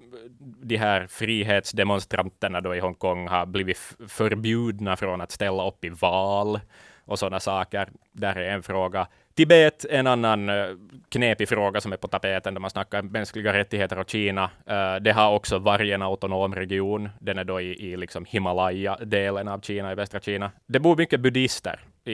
De 0.63 0.77
här 0.77 1.07
frihetsdemonstranterna 1.07 2.61
då 2.61 2.75
i 2.75 2.81
Hongkong 2.81 3.29
har 3.29 3.47
blivit 3.47 3.79
förbjudna 4.09 4.97
från 4.97 5.21
att 5.21 5.31
ställa 5.31 5.69
upp 5.69 5.85
i 5.85 5.89
val 5.89 6.61
och 7.05 7.19
sådana 7.19 7.41
saker. 7.41 7.89
Där 8.13 8.37
är 8.37 8.51
en 8.55 8.63
fråga. 8.63 9.07
Tibet, 9.37 9.85
en 9.91 10.07
annan 10.07 10.49
eh, 10.49 10.67
knepig 11.09 11.49
fråga 11.49 11.81
som 11.81 11.93
är 11.93 11.97
på 11.97 12.09
tapeten 12.09 12.55
när 12.55 12.61
man 12.61 12.71
snackar 12.71 13.03
mänskliga 13.03 13.53
rättigheter 13.53 13.99
och 13.99 14.11
Kina. 14.11 14.51
Eh, 14.67 14.97
det 14.97 15.13
har 15.13 15.33
också 15.33 15.59
varje 15.59 15.95
en 15.95 16.03
autonom 16.03 16.55
region. 16.55 17.09
Den 17.21 17.39
är 17.39 17.45
då 17.45 17.61
i, 17.61 17.91
i 17.91 17.97
liksom 17.97 18.25
Himalaya-delen 18.25 19.49
av 19.49 19.61
Kina, 19.61 19.93
i 19.93 19.95
västra 19.95 20.21
Kina. 20.21 20.51
Det 20.67 20.81
bor 20.81 20.97
mycket 20.97 21.21
buddister 21.21 21.81
i, 22.05 22.13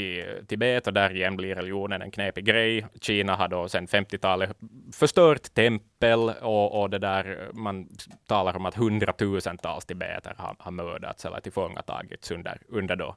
i 0.00 0.24
Tibet 0.48 0.86
och 0.86 0.92
där 0.92 1.16
igen 1.16 1.36
blir 1.36 1.54
religionen 1.54 2.02
en 2.02 2.10
knepig 2.10 2.44
grej. 2.44 2.86
Kina 3.00 3.36
har 3.36 3.48
då 3.48 3.68
sedan 3.68 3.86
50-talet 3.86 4.56
förstört 4.92 5.54
tempel 5.54 6.30
och, 6.40 6.80
och 6.80 6.90
det 6.90 6.98
där, 6.98 7.48
man 7.52 7.88
talar 8.26 8.56
om 8.56 8.66
att 8.66 8.74
hundratusentals 8.74 9.86
tibeter 9.86 10.34
har, 10.38 10.56
har 10.58 10.70
mördats 10.70 11.24
eller 11.24 11.40
tillfångatagits 11.40 12.30
under, 12.30 12.58
under 12.68 12.96
då 12.96 13.16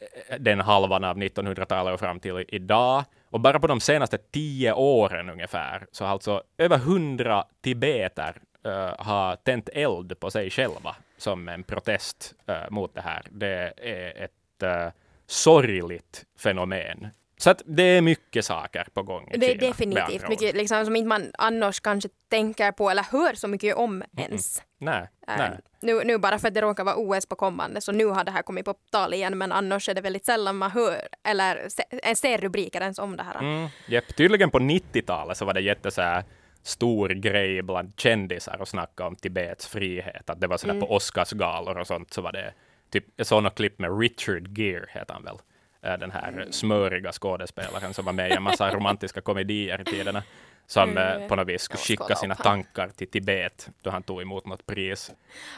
Eh, 0.00 0.38
den 0.38 0.60
halvan 0.60 1.04
av 1.04 1.18
1900-talet 1.18 1.94
och 1.94 2.00
fram 2.00 2.20
till 2.20 2.44
idag. 2.48 3.04
Och 3.30 3.40
bara 3.40 3.60
på 3.60 3.66
de 3.66 3.80
senaste 3.80 4.18
tio 4.18 4.72
åren 4.72 5.30
ungefär, 5.30 5.86
så 5.92 6.04
har 6.04 6.12
alltså 6.12 6.42
över 6.58 6.78
hundra 6.78 7.44
tibeter 7.62 8.36
uh, 8.66 8.94
har 8.98 9.36
tänt 9.36 9.68
eld 9.72 10.20
på 10.20 10.30
sig 10.30 10.50
själva 10.50 10.96
som 11.18 11.48
en 11.48 11.62
protest 11.62 12.34
uh, 12.50 12.70
mot 12.70 12.94
det 12.94 13.00
här. 13.00 13.22
Det 13.30 13.72
är 13.76 14.24
ett 14.24 14.62
uh, 14.62 14.92
sorgligt 15.26 16.24
fenomen. 16.38 17.08
Så 17.40 17.50
att 17.50 17.62
det 17.66 17.82
är 17.82 18.00
mycket 18.02 18.44
saker 18.44 18.86
på 18.94 19.02
gång 19.02 19.30
i 19.32 19.36
Det 19.38 19.46
är 19.46 19.54
Kina, 19.58 19.66
definitivt 19.68 20.28
mycket 20.28 20.54
liksom, 20.54 20.84
som 20.84 20.96
inte 20.96 21.08
man 21.08 21.30
annars 21.38 21.80
kanske 21.80 22.08
tänker 22.30 22.72
på 22.72 22.90
eller 22.90 23.02
hör 23.02 23.34
så 23.34 23.48
mycket 23.48 23.76
om 23.76 24.02
ens. 24.16 24.62
Nej, 24.78 25.08
Äh, 25.28 25.34
nej. 25.38 25.50
nu, 25.82 26.04
nu 26.04 26.18
bara 26.18 26.38
för 26.38 26.48
att 26.48 26.54
det 26.54 26.60
råkar 26.60 26.84
vara 26.84 26.96
OS 26.96 27.26
på 27.26 27.36
kommande 27.36 27.80
så 27.80 27.92
nu 27.92 28.04
har 28.06 28.24
det 28.24 28.30
här 28.30 28.42
kommit 28.42 28.64
på 28.64 28.74
tal 28.92 29.14
igen 29.14 29.38
men 29.38 29.52
annars 29.52 29.88
är 29.88 29.94
det 29.94 30.00
väldigt 30.00 30.24
sällan 30.26 30.56
man 30.56 30.70
hör 30.70 31.08
eller 31.28 31.68
se, 31.68 31.82
eh, 32.02 32.14
ser 32.14 32.38
rubriker 32.38 32.80
ens 32.80 32.98
om 32.98 33.16
det 33.16 33.22
här. 33.22 33.38
Mm. 33.38 33.68
Tydligen 34.16 34.50
på 34.50 34.58
90-talet 34.58 35.36
så 35.36 35.44
var 35.44 35.54
det 35.54 35.60
jätte 35.60 35.90
så 35.90 36.02
här 36.02 36.24
stor 36.62 37.08
grej 37.08 37.62
bland 37.62 37.92
kändisar 37.96 38.58
att 38.60 38.68
snacka 38.68 39.06
om 39.06 39.16
Tibets 39.16 39.66
frihet. 39.66 40.30
Att 40.30 40.40
det 40.40 40.46
var 40.46 40.56
sådär 40.56 40.74
Mm. 40.74 40.86
på 40.86 40.94
Oscarsgalor 40.94 41.78
och 41.78 41.86
sånt 41.86 42.12
så 42.12 42.22
var 42.22 42.32
det 42.32 42.52
typ, 42.90 43.04
något 43.30 43.54
klipp 43.54 43.78
med 43.78 44.00
Richard 44.00 44.58
Gere, 44.58 44.86
heter 44.88 45.14
han 45.14 45.24
väl. 45.24 45.36
Eh, 45.82 45.98
Den 45.98 46.10
här 46.10 46.28
Mm. 46.28 46.52
smöriga 46.52 47.12
skådespelaren 47.12 47.94
som 47.94 48.04
var 48.04 48.12
med 48.12 48.30
i 48.30 48.32
en 48.32 48.42
massa 48.42 48.70
romantiska 48.70 49.20
komedier 49.20 49.80
i 49.80 49.84
tiderna. 49.84 50.22
Som 50.66 50.98
eh, 50.98 51.26
på 51.28 51.36
något 51.36 51.48
vis 51.48 51.62
skulle 51.62 51.78
skicka 51.80 52.14
sina 52.14 52.34
tankar 52.34 52.88
till 52.88 53.10
Tibet 53.10 53.68
då 53.82 53.90
han 53.90 54.02
tog 54.02 54.22
emot 54.22 54.46
något 54.46 54.66
pris. 54.66 55.10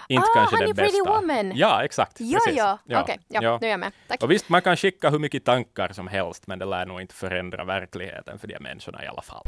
Inte 0.09 0.27
Ah, 0.31 0.35
kanske 0.35 0.57
han 0.57 0.65
det 0.65 0.71
i 0.71 0.75
Pretty 0.75 0.99
bästa. 0.99 1.11
Woman. 1.21 1.53
Ja, 1.57 1.85
exakt. 1.85 2.21
Ja, 2.21 2.39
precis. 2.45 2.59
ja, 2.59 2.79
okej, 3.03 3.19
ja, 3.29 3.59
nu 3.61 3.67
är 3.67 3.71
jag 3.71 3.81
med. 3.81 3.93
Tack. 4.09 4.23
Och 4.23 4.31
visst, 4.31 4.49
man 4.49 4.63
kan 4.63 4.77
skicka 4.77 5.11
hur 5.11 5.19
mycket 5.19 5.45
tankar 5.45 5.93
som 5.93 6.09
helst, 6.09 6.47
men 6.47 6.59
det 6.59 6.65
lär 6.65 6.87
nog 6.87 7.01
inte 7.01 7.15
förändra 7.15 7.65
verkligheten 7.65 8.39
för 8.39 8.49
de 8.49 8.59
människorna 8.61 9.05
i 9.05 9.07
alla 9.07 9.23
fall. 9.23 9.45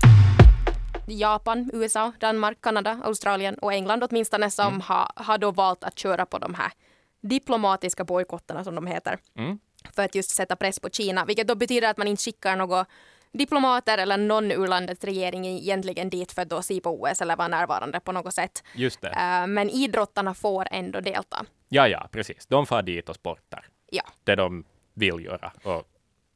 Japan, 1.07 1.71
USA, 1.73 2.13
Danmark, 2.21 2.59
Kanada, 2.61 3.01
Australien 3.05 3.55
och 3.55 3.73
England 3.73 4.03
åtminstone 4.11 4.51
som 4.51 4.67
Mm. 4.69 4.81
har, 4.81 5.11
har 5.17 5.39
då 5.39 5.51
valt 5.51 5.85
att 5.85 5.99
köra 5.99 6.27
på 6.27 6.39
de 6.39 6.55
här 6.55 6.73
diplomatiska 7.21 8.05
bojkotterna 8.05 8.65
som 8.65 8.75
de 8.75 8.87
heter. 8.87 9.19
Mm. 9.39 9.59
För 9.93 10.03
att 10.05 10.15
just 10.15 10.31
sätta 10.31 10.57
press 10.57 10.81
på 10.81 10.91
Kina, 10.91 11.25
vilket 11.25 11.49
då 11.49 11.55
betyder 11.55 11.89
att 11.89 11.97
man 11.97 12.09
inte 12.09 12.23
skickar 12.23 12.57
några 12.57 12.87
diplomater 13.33 13.99
eller 13.99 14.17
någon 14.17 14.53
ur 14.53 14.67
landets 14.67 15.05
regering 15.05 15.47
egentligen 15.47 16.11
dit 16.11 16.33
för 16.33 16.43
att 16.43 16.49
då 16.49 16.63
se 16.63 16.81
på 16.81 17.03
OS 17.03 17.23
eller 17.23 17.37
vara 17.37 17.49
närvarande 17.49 18.01
på 18.01 18.13
något 18.13 18.35
sätt. 18.35 18.63
Just 18.75 19.01
det. 19.01 19.09
Eh, 19.09 19.47
Men 19.47 19.71
idrottarna 19.71 20.35
får 20.35 20.69
ändå 20.71 21.01
delta. 21.01 21.47
Ja, 21.69 21.89
ja, 21.89 22.09
precis. 22.13 22.47
De 22.47 22.67
far 22.67 22.83
dit 22.83 23.09
och 23.09 23.15
sportar. 23.15 23.67
Ja. 23.91 24.03
Det 24.25 24.35
de 24.35 24.65
vill 24.95 25.25
göra. 25.25 25.53
Och 25.63 25.89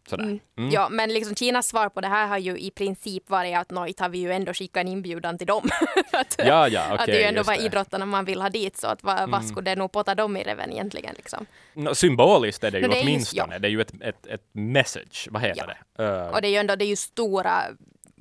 sådär. 0.08 0.24
Mm. 0.58 0.70
Ja, 0.70 0.88
men 0.88 1.12
liksom 1.12 1.34
Kinas 1.34 1.66
svar 1.68 1.88
på 1.88 2.00
det 2.00 2.08
här 2.08 2.26
har 2.26 2.38
ju 2.38 2.58
i 2.58 2.70
princip 2.70 3.30
varit 3.30 3.56
att 3.56 3.70
nojt 3.70 4.00
har 4.00 4.08
vi 4.08 4.18
ju 4.18 4.32
ändå 4.32 4.52
skickat 4.54 4.80
en 4.80 4.88
inbjudan 4.88 5.38
till 5.38 5.46
dem. 5.46 5.68
att, 6.12 6.34
Ja, 6.38 6.68
ja, 6.68 6.82
att 6.82 6.92
okej. 7.00 7.06
det 7.06 7.12
är 7.12 7.20
ju 7.20 7.24
ändå 7.24 7.38
just 7.38 7.46
vad 7.46 7.56
det. 7.56 7.60
Mm. 7.60 7.66
idrottarna 7.66 8.06
man 8.06 8.24
vill 8.24 8.40
ha 8.42 8.48
dit, 8.50 8.76
så 8.76 8.86
att 8.86 9.02
vad, 9.02 9.30
vad 9.30 9.44
skulle 9.44 9.70
det 9.70 9.76
nog 9.76 9.92
potta 9.92 10.14
dem 10.14 10.36
i 10.36 10.42
reven 10.42 10.72
egentligen 10.72 11.14
liksom. 11.16 11.46
Nå, 11.74 11.94
symboliskt 11.94 12.64
är 12.64 12.70
det 12.70 12.78
ju 12.78 12.86
No, 12.86 12.90
det 12.90 12.96
är 12.98 13.02
ju- 13.02 13.08
åtminstone. 13.08 13.54
ja. 13.54 13.58
Det 13.58 13.68
är 13.68 13.70
ju 13.70 13.80
ett, 13.80 13.92
ett, 14.02 14.26
ett 14.26 14.44
message. 14.52 15.28
Vad 15.30 15.42
heter 15.42 15.76
det? 15.96 16.02
Uh, 16.04 16.28
Och 16.34 16.42
det 16.42 16.48
är 16.48 16.50
ju 16.52 16.56
ändå, 16.56 16.76
det 16.76 16.84
är 16.84 16.88
ju 16.88 16.96
stora 16.96 17.62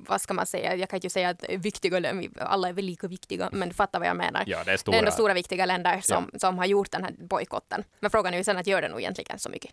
vad 0.00 0.20
ska 0.20 0.34
man 0.34 0.46
säga, 0.46 0.74
jag 0.76 0.88
kan 0.90 0.96
inte 0.96 1.10
säga 1.10 1.28
att 1.28 1.44
viktiga 1.48 1.98
länder, 1.98 2.30
alla 2.40 2.68
är 2.68 2.72
väl 2.72 2.84
lika 2.84 3.08
viktiga, 3.08 3.48
men 3.52 3.68
du 3.68 3.74
fattar 3.74 3.98
vad 3.98 4.08
jag 4.08 4.16
menar. 4.16 4.44
ja, 4.46 4.56
det 4.56 4.60
är 4.62 4.64
Det 4.64 4.72
är 4.72 4.76
stora. 4.76 4.98
ändå 4.98 5.10
stora 5.10 5.34
viktiga 5.34 5.66
länder 5.66 6.00
som, 6.02 6.30
som 6.36 6.58
har 6.58 6.66
gjort 6.66 6.90
den 6.90 7.04
här 7.04 7.12
bojkotten. 7.18 7.84
Men 8.00 8.10
frågan 8.10 8.34
är 8.34 8.38
ju 8.38 8.44
sen 8.44 8.56
att 8.56 8.66
gör 8.66 8.82
det 8.82 8.88
nog 8.88 9.00
egentligen 9.00 9.38
så 9.38 9.50
mycket. 9.50 9.70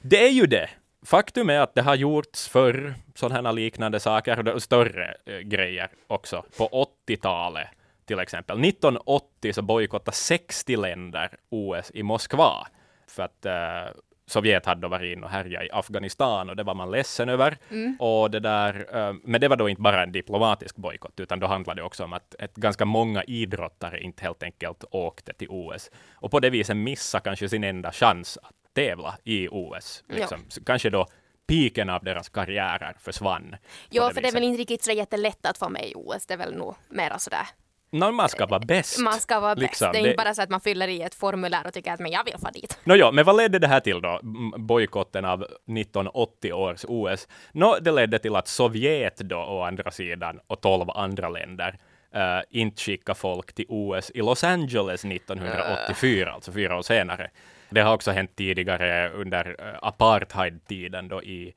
Det 0.00 0.24
är 0.26 0.30
ju 0.30 0.46
det. 0.46 0.70
Faktum 1.06 1.50
är 1.50 1.60
att 1.60 1.74
det 1.74 1.82
har 1.82 1.94
gjorts 1.94 2.48
förr 2.48 2.94
sådana 3.14 3.48
här 3.48 3.54
liknande 3.54 4.00
saker, 4.00 4.54
och 4.54 4.62
större 4.62 5.14
eh, 5.26 5.38
grejer 5.38 5.90
också, 6.06 6.44
på 6.58 6.88
80-talet 7.08 7.68
till 8.06 8.18
exempel. 8.18 8.64
1980 8.64 9.52
så 9.52 9.62
bojkottade 9.62 10.16
60 10.16 10.76
länder 10.76 11.30
OS 11.48 11.90
i 11.94 12.02
Moskva 12.02 12.66
för 13.06 13.22
att 13.22 13.46
eh, 13.46 14.00
Sovjet 14.26 14.66
hade 14.66 14.80
då 14.80 14.88
varit 14.88 15.16
in 15.16 15.24
och 15.24 15.30
härjat 15.30 15.62
i 15.62 15.70
Afghanistan 15.72 16.50
och 16.50 16.56
det 16.56 16.62
var 16.62 16.74
man 16.74 16.90
ledsen 16.90 17.28
över. 17.28 17.58
Och 17.98 18.30
det 18.30 18.40
där, 18.40 18.86
eh, 18.96 19.14
men 19.24 19.40
det 19.40 19.48
var 19.48 19.56
då 19.56 19.68
inte 19.68 19.82
bara 19.82 20.02
en 20.02 20.12
diplomatisk 20.12 20.76
bojkott, 20.76 21.20
utan 21.20 21.40
då 21.40 21.46
handlade 21.46 21.80
det 21.80 21.84
också 21.84 22.04
om 22.04 22.12
att 22.12 22.34
ett, 22.38 22.54
ganska 22.54 22.84
många 22.84 23.22
idrottare 23.22 24.00
inte 24.00 24.22
helt 24.22 24.42
enkelt 24.42 24.84
åkte 24.90 25.32
till 25.32 25.48
OS. 25.50 25.90
Och 26.12 26.30
på 26.30 26.40
det 26.40 26.50
viset 26.50 26.76
missa 26.76 27.20
kanske 27.20 27.48
sin 27.48 27.64
enda 27.64 27.92
chans 27.92 28.38
att 28.42 28.54
tävla 28.78 29.14
i 29.24 29.48
OS. 29.50 30.04
Liksom. 30.08 30.38
Så 30.48 30.64
Kanske 30.64 30.90
då 30.90 31.06
piken 31.48 31.90
av 31.90 32.04
deras 32.04 32.28
karriärer 32.28 32.96
försvann. 33.00 33.56
Ja, 33.90 34.10
för 34.14 34.20
det 34.22 34.28
är 34.28 34.32
väl 34.32 34.42
inte 34.42 34.60
riktigt 34.60 34.84
så 34.84 34.92
jättelätt 34.92 35.46
att 35.46 35.58
få 35.58 35.68
med 35.68 35.86
i 35.86 35.92
OS. 35.94 36.26
Det 36.26 36.34
är 36.34 36.38
väl 36.38 36.54
nog 36.56 36.74
mera 36.88 37.18
sådär. 37.18 37.46
Nå, 37.90 38.10
man 38.12 38.28
ska 38.28 38.46
vara 38.46 38.60
bäst. 38.60 38.98
Man 38.98 39.12
ska 39.20 39.40
vara 39.40 39.54
liksom. 39.54 39.84
bäst. 39.86 39.92
Det 39.92 39.98
är 39.98 40.02
Det- 40.02 40.10
inte 40.10 40.24
bara 40.24 40.34
så 40.34 40.42
att 40.42 40.50
man 40.50 40.60
fyller 40.60 40.88
i 40.88 41.02
ett 41.02 41.14
formulär 41.14 41.66
och 41.66 41.72
tycker 41.72 41.92
att 41.92 42.00
men 42.00 42.10
jag 42.12 42.24
vill 42.24 42.38
få 42.38 42.50
dit. 42.50 42.78
Nå 42.84 42.94
ja, 42.96 43.10
men 43.12 43.24
vad 43.24 43.36
ledde 43.36 43.58
det 43.58 43.66
här 43.66 43.80
till 43.80 44.00
då? 44.02 44.20
Bojkotten 44.56 45.24
av 45.24 45.40
1980 45.42 46.52
års 46.52 46.84
OS? 46.88 47.28
Nå, 47.52 47.76
det 47.80 47.90
ledde 47.92 48.18
till 48.18 48.36
att 48.36 48.48
Sovjet 48.48 49.16
då 49.16 49.36
å 49.36 49.62
andra 49.62 49.90
sidan 49.90 50.40
och 50.46 50.60
12 50.60 50.90
andra 50.90 51.28
länder 51.28 51.78
uh, 52.16 52.42
inte 52.50 52.82
skickade 52.82 53.18
folk 53.18 53.52
till 53.52 53.66
OS 53.68 54.10
i 54.10 54.18
Los 54.18 54.44
Angeles 54.44 55.04
1984, 55.04 56.32
alltså 56.32 56.52
fyra 56.52 56.78
år 56.78 56.82
senare. 56.82 57.30
Det 57.70 57.80
har 57.80 57.94
också 57.94 58.10
hänt 58.10 58.36
tidigare 58.36 59.10
under 59.10 59.48
uh, 59.48 59.78
apartheid-tiden 59.82 61.08
då 61.08 61.22
i 61.22 61.54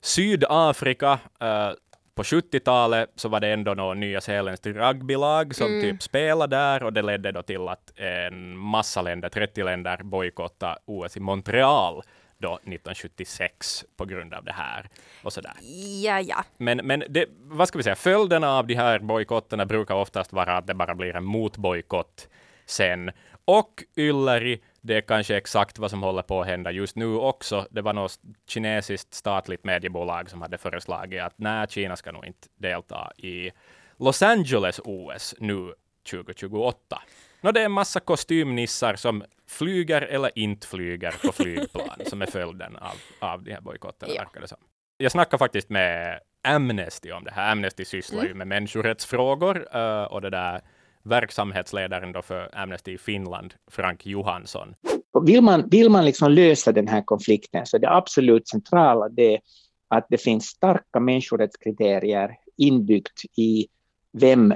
Sydafrika. 0.00 1.18
eh, 1.40 1.70
på 2.14 2.22
70-talet 2.22 3.10
så 3.16 3.28
var 3.28 3.40
det 3.40 3.48
ändå 3.48 3.74
några 3.74 3.94
nya 3.94 4.20
zeeländskt 4.20 4.66
rugbylag 4.66 5.54
som 5.54 5.66
Mm. 5.66 5.80
typ 5.80 6.02
spelade 6.02 6.56
där 6.56 6.82
och 6.82 6.92
det 6.92 7.02
ledde 7.02 7.32
då 7.32 7.42
till 7.42 7.68
att 7.68 7.92
en 7.98 8.56
massa 8.58 9.02
länder, 9.02 9.28
30 9.28 9.62
länder, 9.62 9.96
bojkottade 10.02 10.78
OS 10.84 11.16
i 11.16 11.20
Montreal 11.20 12.02
då 12.40 12.54
1976 12.54 13.84
på 13.96 14.04
grund 14.04 14.34
av 14.34 14.44
det 14.44 14.52
här 14.52 14.88
och 15.22 15.32
sådär. 15.32 15.52
Ja, 16.02 16.20
ja. 16.20 16.44
Men, 16.56 16.80
men 16.84 17.04
det, 17.08 17.26
vad 17.38 17.68
ska 17.68 17.78
vi 17.78 17.84
säga, 17.84 17.96
följderna 17.96 18.58
av 18.58 18.66
de 18.66 18.74
här 18.74 18.98
bojkotterna 18.98 19.66
brukar 19.66 19.94
oftast 19.94 20.32
vara 20.32 20.56
att 20.56 20.66
det 20.66 20.74
bara 20.74 20.94
blir 20.94 21.16
en 21.16 21.24
motbojkott 21.24 22.28
sen. 22.66 23.10
Och 23.44 23.84
Ylleri, 23.96 24.60
det 24.80 24.96
är 24.96 25.00
kanske 25.00 25.36
exakt 25.36 25.78
vad 25.78 25.90
som 25.90 26.02
håller 26.02 26.22
på 26.22 26.40
att 26.40 26.46
hända 26.46 26.70
just 26.70 26.96
nu 26.96 27.14
också. 27.14 27.66
Det 27.70 27.82
var 27.82 27.92
något 27.92 28.18
kinesiskt 28.46 29.14
statligt 29.14 29.64
mediebolag 29.64 30.30
som 30.30 30.42
hade 30.42 30.58
föreslagit 30.58 31.22
att 31.22 31.34
nej, 31.36 31.66
Kina 31.70 31.96
ska 31.96 32.12
nog 32.12 32.26
inte 32.26 32.48
delta 32.56 33.12
i 33.16 33.50
Los 33.98 34.22
Angeles 34.22 34.80
OS 34.84 35.34
nu 35.38 35.74
2028. 36.10 37.02
Nå, 37.40 37.52
det 37.52 37.60
är 37.60 37.64
en 37.64 37.72
massa 37.72 38.00
kostymnissar 38.00 38.94
som 38.96 39.24
flyger 39.48 40.02
eller 40.02 40.30
inte 40.34 40.66
flyger 40.66 41.14
på 41.26 41.32
flygplan 41.32 41.98
som 42.06 42.22
är 42.22 42.26
följden 42.26 42.76
av, 42.76 42.94
av 43.30 43.42
de 43.42 43.52
här 43.52 43.60
bojkotterna, 43.60 44.12
Ja. 44.16 44.22
verkar 44.22 44.40
det 44.40 44.48
som. 44.48 44.58
Jag 44.96 45.12
snackade 45.12 45.38
faktiskt 45.38 45.70
med 45.70 46.20
Amnesty 46.44 47.12
om 47.12 47.24
det 47.24 47.30
här. 47.30 47.52
Amnesty 47.52 47.84
sysslar 47.84 48.24
ju 48.24 48.34
med 48.34 48.46
människorättsfrågor 48.46 49.76
eh, 49.76 50.02
och 50.02 50.20
det 50.20 50.30
där 50.30 50.60
verksamhetsledaren 51.02 52.12
då 52.12 52.22
för 52.22 52.50
Amnesty 52.52 52.92
i 52.92 52.98
Finland, 52.98 53.54
Frank 53.70 54.06
Johansson. 54.06 54.74
Vill 55.26 55.42
man, 55.42 55.68
vill 55.68 55.88
man 55.90 56.04
liksom 56.04 56.32
lösa 56.32 56.72
den 56.72 56.88
här 56.88 57.02
konflikten 57.02 57.66
så 57.66 57.76
är 57.76 57.80
det 57.80 57.90
absolut 57.90 58.48
centrala 58.48 59.08
det 59.08 59.40
att 59.88 60.06
det 60.10 60.18
finns 60.18 60.46
starka 60.46 61.00
människorättskriterier 61.00 62.36
inbyggt 62.56 63.22
i 63.36 63.66
vem 64.12 64.54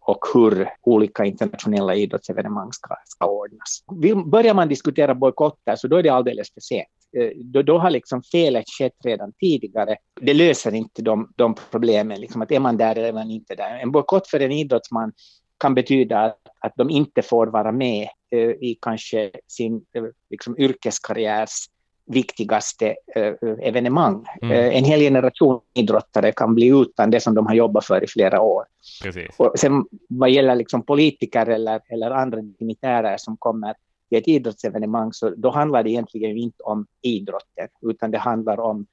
och 0.00 0.24
hur 0.34 0.68
olika 0.82 1.24
internationella 1.24 1.94
idrottsevenemang 1.94 2.72
ska, 2.72 2.94
ska 3.04 3.26
ordnas. 3.26 3.84
Vill, 4.00 4.16
börjar 4.16 4.54
man 4.54 4.68
diskutera 4.68 5.14
bojkotter 5.14 5.76
så 5.76 5.88
då 5.88 5.96
är 5.96 6.02
det 6.02 6.08
alldeles 6.08 6.54
för 6.54 6.60
sent. 6.60 6.88
Då, 7.36 7.62
då 7.62 7.78
har 7.78 7.90
liksom 7.90 8.22
felet 8.22 8.64
skett 8.78 8.96
redan 9.04 9.32
tidigare. 9.32 9.96
Det 10.20 10.34
löser 10.34 10.74
inte 10.74 11.02
de, 11.02 11.32
de 11.36 11.54
problemen, 11.70 12.20
liksom 12.20 12.42
att 12.42 12.52
är 12.52 12.60
man 12.60 12.76
där 12.76 12.96
eller 12.96 13.08
är 13.08 13.12
man 13.12 13.30
inte 13.30 13.54
där. 13.54 13.78
En 13.78 13.92
bojkott 13.92 14.28
för 14.28 14.40
en 14.40 14.52
idrottsman 14.52 15.12
kan 15.58 15.74
betyda 15.74 16.18
att, 16.18 16.40
att 16.60 16.72
de 16.76 16.90
inte 16.90 17.22
får 17.22 17.46
vara 17.46 17.72
med 17.72 18.08
eh, 18.30 18.50
i 18.50 18.78
kanske 18.82 19.30
sin 19.46 19.84
eh, 19.94 20.04
liksom, 20.30 20.58
yrkeskarriärs 20.58 21.66
viktigaste 22.08 22.94
eh, 23.14 23.34
evenemang. 23.60 24.26
Mm. 24.42 24.52
Eh, 24.52 24.76
en 24.76 24.84
hel 24.84 25.00
generation 25.00 25.60
idrottare 25.74 26.32
kan 26.32 26.54
bli 26.54 26.66
utan 26.66 27.10
det 27.10 27.20
som 27.20 27.34
de 27.34 27.46
har 27.46 27.54
jobbat 27.54 27.84
för 27.84 28.04
i 28.04 28.06
flera 28.06 28.40
år. 28.40 28.64
Precis. 29.02 29.28
Och 29.36 29.52
sen 29.58 29.84
vad 30.08 30.30
gäller 30.30 30.54
liksom 30.56 30.82
politiker 30.82 31.46
eller, 31.46 31.80
eller 31.88 32.10
andra 32.10 32.40
dignitärer 32.40 33.16
som 33.16 33.36
kommer 33.36 33.74
till 34.08 34.18
ett 34.18 34.28
idrottsevenemang, 34.28 35.12
så 35.12 35.30
då 35.30 35.50
handlar 35.50 35.82
det 35.82 35.90
egentligen 35.90 36.36
inte 36.36 36.62
om 36.62 36.86
idrotten, 37.02 37.68
utan 37.82 38.10
det 38.10 38.18
handlar 38.18 38.60
om 38.60 38.86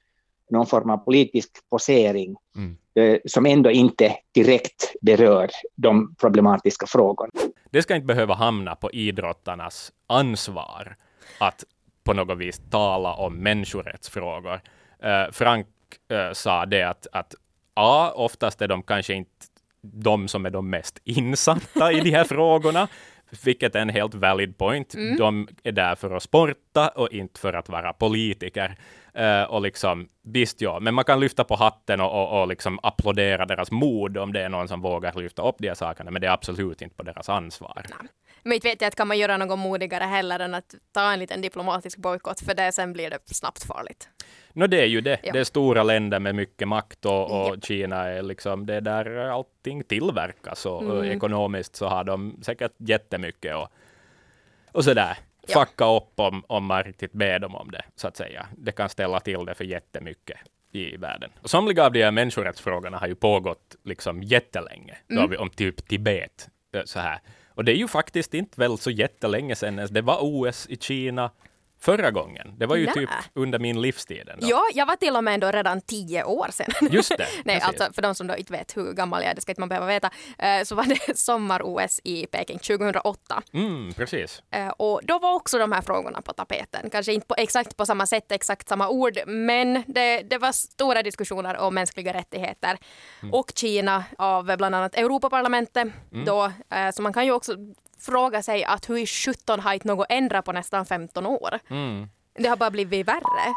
någon 0.50 0.66
form 0.66 0.90
av 0.90 0.96
politisk 0.96 1.50
posering 1.70 2.36
Mm. 2.56 2.76
eh, 2.94 3.18
som 3.24 3.46
ändå 3.46 3.70
inte 3.70 4.16
direkt 4.34 4.92
berör 5.00 5.50
de 5.74 6.14
problematiska 6.20 6.86
frågorna. 6.86 7.30
Det 7.70 7.82
ska 7.82 7.94
inte 7.94 8.06
behöva 8.06 8.34
hamna 8.34 8.74
på 8.74 8.90
idrottarnas 8.90 9.92
ansvar 10.06 10.96
att 11.38 11.64
på 12.06 12.12
något 12.12 12.38
vis 12.38 12.60
tala 12.70 13.14
om 13.14 13.36
människorättsfrågor. 13.36 14.60
Eh, 15.02 15.24
Frank 15.32 15.66
eh, 16.10 16.32
sa 16.32 16.66
det 16.66 16.82
att, 16.82 17.06
att 17.12 17.34
ja, 17.74 18.12
oftast 18.16 18.62
är 18.62 18.68
de 18.68 18.82
kanske 18.82 19.14
inte 19.14 19.46
de 19.82 20.28
som 20.28 20.46
är 20.46 20.50
de 20.50 20.70
mest 20.70 20.98
insatta 21.04 21.92
i 21.92 22.00
de 22.00 22.10
här 22.10 22.24
frågorna, 22.34 22.88
vilket 23.44 23.74
är 23.74 23.80
en 23.80 23.88
helt 23.88 24.14
valid 24.14 24.58
point. 24.58 24.94
De 25.18 25.48
är 25.62 25.72
där 25.72 25.94
för 25.94 26.16
att 26.16 26.22
sporta 26.22 26.88
och 26.88 27.12
inte 27.12 27.40
för 27.40 27.52
att 27.52 27.68
vara 27.68 27.92
politiker. 27.92 28.76
Eh, 29.14 29.42
och 29.42 29.62
liksom, 29.62 30.08
visst 30.22 30.60
ja, 30.60 30.80
men 30.80 30.94
man 30.94 31.04
kan 31.04 31.20
lyfta 31.20 31.44
på 31.44 31.54
hatten 31.54 32.00
och, 32.00 32.22
och, 32.22 32.40
och 32.40 32.48
liksom 32.48 32.78
applådera 32.82 33.46
deras 33.46 33.70
mod 33.70 34.16
om 34.18 34.32
det 34.32 34.42
är 34.42 34.48
någon 34.48 34.68
som 34.68 34.80
vågar 34.80 35.12
lyfta 35.12 35.48
upp 35.48 35.56
de 35.58 35.68
här 35.68 35.74
sakerna, 35.74 36.10
men 36.10 36.20
det 36.20 36.26
är 36.26 36.32
absolut 36.32 36.82
inte 36.82 36.96
på 36.96 37.02
deras 37.02 37.28
ansvar. 37.28 37.82
Men 38.46 38.52
inte 38.54 38.68
vet 38.68 38.80
jag 38.80 38.88
att 38.88 38.94
kan 38.94 39.08
man 39.08 39.18
göra 39.18 39.36
något 39.36 39.58
modigare 39.58 40.04
heller 40.04 40.40
än 40.40 40.54
att 40.54 40.74
ta 40.92 41.12
en 41.12 41.18
liten 41.18 41.40
diplomatisk 41.40 41.98
bojkott 41.98 42.40
för 42.40 42.54
det 42.54 42.72
sen 42.72 42.92
blir 42.92 43.10
det 43.10 43.18
snabbt 43.26 43.64
farligt. 43.64 44.08
Nå, 44.52 44.66
det 44.66 44.80
är 44.80 44.86
ju 44.86 45.00
det. 45.00 45.18
Ja. 45.22 45.32
Det 45.32 45.38
är 45.40 45.44
stora 45.44 45.82
länder 45.82 46.18
med 46.20 46.34
mycket 46.34 46.68
makt 46.68 47.04
och, 47.06 47.48
och. 47.48 47.64
Kina 47.64 47.96
är 48.04 48.22
liksom 48.22 48.66
det 48.66 48.74
är 48.74 48.80
där 48.80 49.16
allting 49.16 49.84
tillverkas 49.84 50.66
och, 50.66 50.82
och 50.82 50.98
Mm. 51.04 51.16
ekonomiskt 51.16 51.76
så 51.76 51.86
har 51.86 52.04
de 52.04 52.38
säkert 52.42 52.72
jättemycket 52.78 53.56
och, 53.56 53.68
och 54.72 54.84
sådär. 54.84 55.16
Ja. 55.46 55.64
Fucka 55.64 55.96
upp 55.96 56.12
om, 56.20 56.44
om 56.48 56.64
man 56.64 56.82
riktigt 56.84 57.12
ber 57.12 57.38
dem 57.38 57.54
om 57.56 57.70
det, 57.70 57.84
så 57.96 58.08
att 58.08 58.16
säga. 58.16 58.46
Det 58.58 58.72
kan 58.72 58.88
ställa 58.88 59.20
till 59.20 59.44
det 59.44 59.54
för 59.54 59.64
jättemycket 59.64 60.38
i 60.72 60.96
världen. 60.96 61.30
Och 61.42 61.50
somliga 61.50 61.84
av 61.86 61.92
de 61.92 62.02
här 62.02 62.10
människorättsfrågorna 62.10 62.98
har 62.98 63.06
ju 63.06 63.14
pågått 63.14 63.76
liksom 63.84 64.22
jättelänge. 64.22 64.96
Då 65.08 65.12
Mm. 65.14 65.22
har 65.22 65.28
vi 65.28 65.36
om 65.36 65.50
typ 65.50 65.88
Tibet. 65.88 66.48
eh, 66.74 66.82
Så 66.84 67.00
här. 67.00 67.18
Och 67.56 67.64
det 67.64 67.72
är 67.72 67.76
ju 67.76 67.88
faktiskt 67.88 68.34
inte 68.34 68.60
väl 68.60 68.78
så 68.78 68.90
jättelänge 68.90 69.56
sedan 69.56 69.78
ens. 69.78 69.90
Det 69.90 70.02
var 70.02 70.18
OS 70.20 70.66
i 70.66 70.76
Kina 70.76 71.30
förra 71.80 72.10
gången. 72.10 72.54
Det 72.58 72.66
var 72.66 72.76
ju 72.76 72.86
Nä. 72.86 72.92
typ 72.92 73.10
under 73.34 73.58
min 73.58 73.80
livstid. 73.80 74.28
Ändå. 74.28 74.46
Ja, 74.50 74.62
jag 74.74 74.86
var 74.86 74.96
till 74.96 75.16
och 75.16 75.24
med 75.24 75.34
ändå 75.34 75.50
redan 75.50 75.80
tio 75.80 76.24
år 76.24 76.48
sedan. 76.52 76.74
Just 76.90 77.08
det. 77.18 77.26
Nej, 77.44 77.60
precis. 77.60 77.68
alltså 77.80 77.92
för 77.92 78.02
de 78.02 78.14
som 78.14 78.26
då 78.26 78.36
inte 78.36 78.52
vet 78.52 78.76
hur 78.76 78.92
gammal 78.92 79.22
jag 79.22 79.30
är, 79.30 79.34
det 79.34 79.40
ska 79.40 79.52
inte 79.52 79.60
man 79.60 79.68
behöva 79.68 79.86
veta, 79.86 80.10
eh, 80.38 80.62
så 80.64 80.74
var 80.74 80.84
det 80.84 81.16
sommar-OS 81.18 82.00
i 82.04 82.26
Peking 82.26 82.58
2008. 82.58 83.42
Mm, 83.52 83.92
precis. 83.92 84.42
Eh, 84.50 84.68
Och 84.68 85.00
då 85.04 85.18
var 85.18 85.34
också 85.34 85.58
de 85.58 85.72
här 85.72 85.82
frågorna 85.82 86.22
på 86.22 86.32
tapeten. 86.32 86.90
Kanske 86.90 87.12
inte 87.12 87.26
på, 87.26 87.34
exakt 87.38 87.76
på 87.76 87.86
samma 87.86 88.06
sätt, 88.06 88.32
exakt 88.32 88.68
samma 88.68 88.88
ord, 88.88 89.18
men 89.26 89.82
det, 89.86 90.22
det 90.22 90.38
var 90.38 90.52
stora 90.52 91.02
diskussioner 91.02 91.56
om 91.56 91.74
mänskliga 91.74 92.12
rättigheter. 92.14 92.78
Och 93.32 93.52
Kina 93.54 94.04
av 94.18 94.44
bland 94.56 94.74
annat 94.74 94.94
Europaparlamentet. 94.94 95.88
Då, 96.26 96.44
eh, 96.70 96.90
så 96.92 97.02
man 97.02 97.12
kan 97.12 97.24
ju 97.24 97.32
också 97.32 97.54
fråga 98.00 98.42
sig 98.42 98.64
att 98.64 98.88
hur 98.88 98.96
i 98.96 99.06
17 99.06 99.60
har 99.60 99.74
inte 99.74 99.88
något 99.88 100.06
ändrat 100.08 100.44
på 100.44 100.52
nästan 100.52 100.86
15 100.86 101.26
år. 101.26 101.58
Mm. 101.70 102.08
Det 102.34 102.48
har 102.48 102.56
bara 102.56 102.70
blivit 102.70 103.08
värre. 103.08 103.54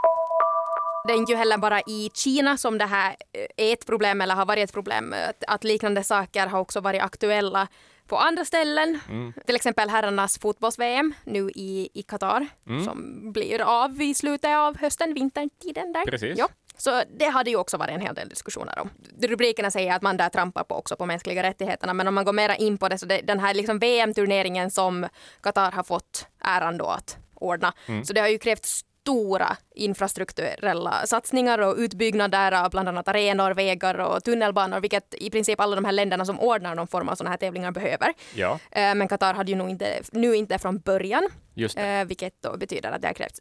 Det 1.08 1.14
är 1.14 1.18
inte 1.18 1.36
heller 1.36 1.58
bara 1.58 1.82
i 1.82 2.12
Kina 2.14 2.58
som 2.58 2.78
det 2.78 2.86
här 2.86 3.16
är 3.58 3.74
ett 3.74 3.86
problem 3.86 4.22
eller 4.22 4.36
har 4.36 4.46
varit 4.46 4.64
ett 4.64 4.74
problem. 4.74 5.16
Att, 5.48 5.64
liknande 5.64 6.04
saker 6.04 6.48
har 6.48 6.60
också 6.60 6.80
varit 6.80 7.02
aktuella 7.02 7.68
på 8.08 8.18
andra 8.18 8.46
ställen. 8.46 9.00
Till 9.46 9.56
exempel 9.56 9.90
herrarnas 9.90 10.40
fotbolls-VM 10.40 11.14
nu 11.24 11.52
i, 11.56 11.90
i 11.94 12.04
Qatar 12.04 12.48
som 12.86 13.20
blir 13.32 13.62
av 13.62 14.02
i 14.02 14.14
slutet 14.14 14.58
av 14.58 14.78
hösten, 14.78 15.14
vintertiden 15.14 15.94
där. 15.94 16.06
Precis. 16.06 16.38
Ja. 16.38 16.48
Så 16.82 17.04
det 17.20 17.26
hade 17.26 17.50
ju 17.50 17.56
också 17.56 17.78
varit 17.78 17.96
en 17.96 18.02
hel 18.02 18.16
del 18.16 18.30
diskussioner 18.30 18.80
om. 18.80 18.90
Rubrikerna 19.22 19.72
säger 19.72 19.96
att 19.96 20.02
man 20.02 20.18
där 20.18 20.30
trampar 20.30 20.64
på 20.64 20.76
också 20.76 20.96
på 20.96 21.06
mänskliga 21.06 21.44
rättigheterna, 21.44 21.94
men 21.94 22.08
om 22.08 22.16
man 22.16 22.26
går 22.26 22.34
mera 22.34 22.56
in 22.56 22.78
på 22.78 22.90
det 22.90 22.98
så 22.98 23.06
det, 23.06 23.22
den 23.22 23.40
här 23.40 23.54
liksom 23.54 23.80
VM-turneringen 23.80 24.72
som 24.72 25.08
Qatar 25.42 25.72
har 25.72 25.84
fått 25.84 26.28
äran 26.44 26.78
då 26.78 26.86
att 26.86 27.18
ordna, 27.36 27.74
så 28.04 28.14
det 28.14 28.22
har 28.22 28.28
ju 28.28 28.38
krävt 28.38 28.66
stora 29.10 29.58
infrastrukturella 29.76 31.08
satsningar 31.08 31.60
och 31.60 31.76
utbyggnader 31.78 32.52
av 32.52 32.72
bland 32.72 32.90
annat 32.90 33.08
arenor, 33.08 33.52
vägar 33.52 34.00
och 34.00 34.24
tunnelbanor, 34.24 34.80
vilket 34.80 35.14
i 35.14 35.30
princip 35.30 35.60
alla 35.60 35.76
de 35.76 35.86
här 35.86 35.92
länderna 35.92 36.26
som 36.26 36.40
ordnar 36.40 36.76
någon 36.76 36.88
form 36.88 37.10
av 37.10 37.16
sådana 37.16 37.30
här 37.30 37.38
tävlingar 37.38 37.72
behöver. 37.72 38.14
Ja, 38.36 38.60
Eh, 38.72 38.96
Men 38.96 39.08
Qatar 39.08 39.34
hade 39.34 39.52
ju 39.52 39.58
nog 39.58 39.70
inte, 39.70 40.02
nu 40.12 40.36
inte 40.36 40.60
från 40.60 40.80
början. 40.80 41.30
Eh, 41.78 42.06
vilket 42.06 42.42
då 42.42 42.58
betyder 42.58 42.92
att 42.92 43.02
det 43.02 43.08
har 43.08 43.14
krävts 43.14 43.40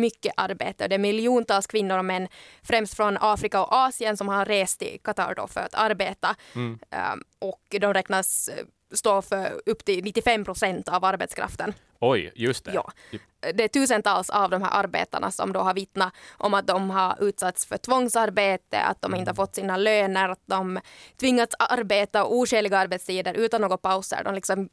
mycket 0.00 0.32
arbete. 0.36 0.88
Det 0.88 0.94
är 0.94 0.98
miljontals 0.98 1.66
kvinnor 1.66 1.98
och 1.98 2.04
män, 2.04 2.28
främst 2.62 2.96
från 2.96 3.16
Afrika 3.20 3.62
och 3.62 3.72
Asien, 3.72 4.16
som 4.16 4.28
har 4.28 4.44
rest 4.44 4.78
till 4.78 4.98
Qatar 5.04 5.34
då 5.34 5.46
för 5.46 5.60
att 5.60 5.74
arbeta. 5.74 6.36
Mm. 6.54 6.78
Eh, 6.90 7.14
och 7.38 7.80
de 7.80 7.94
räknas 7.94 8.50
eh, 8.90 8.94
stå 8.96 9.22
för 9.22 9.60
upp 9.66 9.84
till 9.84 10.04
95 10.04 10.44
procent 10.44 10.88
av 10.88 11.04
arbetskraften. 11.04 11.74
Oj, 12.00 12.32
just 12.34 12.64
det. 12.64 12.72
Ja. 12.74 12.92
Det 13.40 13.64
är 13.64 13.68
tusentals 13.68 14.30
av 14.30 14.50
de 14.50 14.62
här 14.62 14.70
arbetarna 14.84 15.30
som 15.30 15.52
då 15.52 15.60
har 15.60 15.74
vittnat 15.74 16.12
om 16.30 16.54
att 16.54 16.66
de 16.66 16.90
har 16.90 17.24
utsatts 17.24 17.66
för 17.66 17.76
tvångsarbete, 17.76 18.80
att 18.80 19.02
de 19.02 19.14
inte 19.14 19.30
har 19.30 19.34
fått 19.34 19.54
sina 19.54 19.76
löner, 19.76 20.28
att 20.28 20.42
de 20.46 20.80
tvingats 21.20 21.56
arbeta 21.58 22.24
oskäliga 22.24 22.78
arbetstider 22.78 23.34
utan 23.34 23.60
några 23.60 23.76
pauser. 23.76 24.24
De 24.24 24.34
liksom, 24.34 24.68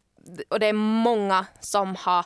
och 0.49 0.60
det 0.60 0.65
är 0.65 0.73
många 0.73 1.45
som 1.60 1.95
har 1.95 2.25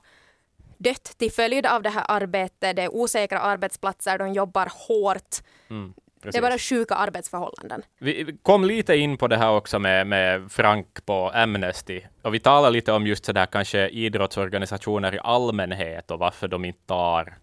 dött 0.78 1.18
till 1.18 1.32
följd 1.32 1.66
av 1.66 1.82
det 1.82 1.90
här 1.90 2.06
arbetet. 2.08 2.76
Det 2.76 2.82
är 2.82 2.96
osäkra 2.96 3.40
arbetsplatser, 3.40 4.18
de 4.18 4.34
jobbar 4.34 4.72
hårt. 4.88 5.36
Mm, 5.70 5.94
Det 6.22 6.28
är 6.28 6.32
precis. 6.32 6.42
bara 6.42 6.58
sjuka 6.58 6.96
arbetsförhållanden. 6.96 7.82
Vi 8.00 8.24
vi 8.24 8.38
kom 8.38 8.64
lite 8.64 8.96
in 8.96 9.18
på 9.18 9.28
det 9.28 9.38
här 9.38 9.52
också 9.52 9.80
med, 9.80 10.08
med 10.08 10.52
Frank 10.52 11.06
på 11.06 11.30
Amnesty. 11.30 12.02
Och 12.22 12.34
vi 12.34 12.40
talar 12.40 12.72
lite 12.72 12.92
om 12.92 13.08
just 13.08 13.26
sådär 13.26 13.46
kanske 13.46 13.90
idrottsorganisationer 13.90 15.16
i 15.16 15.20
allmänhet 15.24 16.12
och 16.12 16.20
varför 16.20 16.48
de 16.48 16.66
inte 16.66 16.86
tar 16.86 17.38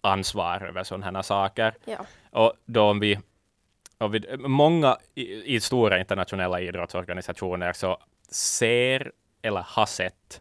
ansvar 0.00 0.66
över 0.68 0.84
sådana 0.84 1.06
här 1.06 1.22
saker. 1.22 1.74
Ja. 1.84 2.06
Och 2.30 2.52
då 2.66 2.82
om 2.82 3.00
vi 3.00 3.18
och 3.98 4.14
vid, 4.14 4.40
många 4.40 4.96
i, 5.14 5.54
i 5.56 5.60
stora 5.60 5.98
internationella 5.98 6.60
idrottsorganisationer 6.60 7.72
så 7.72 7.98
ser 8.30 9.12
eller 9.42 9.64
har 9.66 9.86
sett 9.86 10.40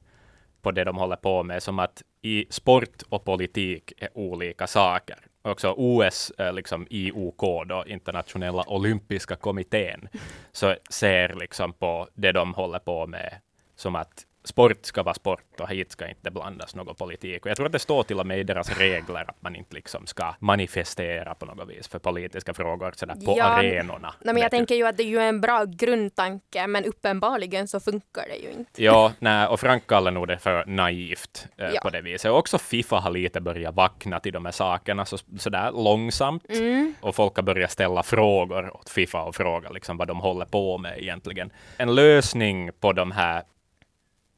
på 0.62 0.72
det 0.72 0.84
de 0.84 0.98
håller 0.98 1.16
på 1.16 1.44
med 1.44 1.64
som 1.64 1.80
att 1.80 2.04
i 2.22 2.46
sport 2.50 3.02
och 3.10 3.26
politik 3.26 3.94
är 3.98 4.18
olika 4.18 4.68
saker. 4.68 5.18
Också 5.46 5.74
OS, 5.78 6.32
eh, 6.38 6.54
liksom 6.54 6.88
IOK, 6.90 7.42
då, 7.66 7.84
internationella 7.88 8.64
olympiska 8.68 9.36
kommittén, 9.36 10.08
så 10.52 10.76
ser 10.90 11.34
liksom 11.34 11.74
på 11.74 12.08
det 12.14 12.32
de 12.32 12.54
håller 12.54 12.80
på 12.80 13.08
med 13.08 13.38
som 13.76 13.96
att 13.96 14.26
sport 14.46 14.86
ska 14.86 15.04
vara 15.04 15.14
sport 15.14 15.60
och 15.60 15.70
hit 15.70 15.92
ska 15.92 16.08
inte 16.10 16.32
blandas 16.32 16.76
någon 16.76 16.96
politik. 16.96 17.46
Och 17.46 17.50
jag 17.50 17.58
tror 17.58 17.66
att 17.66 17.72
det 17.72 17.80
står 17.80 18.04
till 18.04 18.20
och 18.20 18.28
med 18.28 18.40
i 18.40 18.44
deras 18.44 18.78
regler 18.80 19.26
att 19.30 19.42
man 19.42 19.56
inte 19.56 19.76
liksom 19.76 20.08
ska 20.08 20.34
manifestera 20.40 21.36
på 21.36 21.46
något 21.46 21.70
vis 21.70 21.88
för 21.88 22.00
politiska 22.00 22.54
frågor 22.54 22.94
sådär 22.96 23.16
på 23.26 23.36
Ja, 23.38 23.44
arenorna. 23.46 24.14
Nej, 24.22 24.34
men 24.34 24.44
jag 24.44 24.52
tänker 24.52 24.76
ju 24.76 24.88
att 24.88 24.98
det 24.98 25.04
är 25.04 25.08
ju 25.08 25.20
en 25.20 25.42
bra 25.42 25.64
grundtanke, 25.66 26.68
men 26.68 26.86
uppenbarligen 26.86 27.68
så 27.68 27.80
funkar 27.80 28.26
det 28.28 28.36
ju 28.36 28.52
inte. 28.52 28.84
Ja, 28.84 29.12
nej, 29.20 29.48
och 29.48 29.60
Frank 29.60 29.88
kallar 29.88 30.12
nog 30.12 30.28
det 30.28 30.38
för 30.38 30.66
naivt 30.66 31.48
eh, 31.58 31.70
Ja. 31.74 31.82
på 31.82 31.90
det 31.90 32.02
viset. 32.02 32.32
Och 32.32 32.38
också 32.38 32.58
Fifa 32.58 32.96
har 32.96 33.12
lite 33.12 33.42
börjat 33.42 33.76
vakna 33.76 34.20
till 34.20 34.34
de 34.34 34.46
här 34.46 34.52
sakerna 34.52 35.06
så, 35.06 35.18
sådär 35.38 35.72
långsamt. 35.72 36.46
Mm. 36.50 36.94
Och 37.02 37.16
folk 37.16 37.36
har 37.36 37.44
börjat 37.44 37.72
ställa 37.72 38.04
frågor 38.04 38.76
åt 38.76 38.90
Fifa 38.90 39.24
och 39.24 39.36
fråga 39.36 39.70
liksom 39.70 39.98
vad 39.98 40.08
de 40.08 40.20
håller 40.20 40.46
på 40.46 40.78
med 40.78 41.00
egentligen. 41.00 41.52
En 41.78 41.96
lösning 41.96 42.70
på 42.80 42.94
de 42.94 43.12
här 43.12 43.44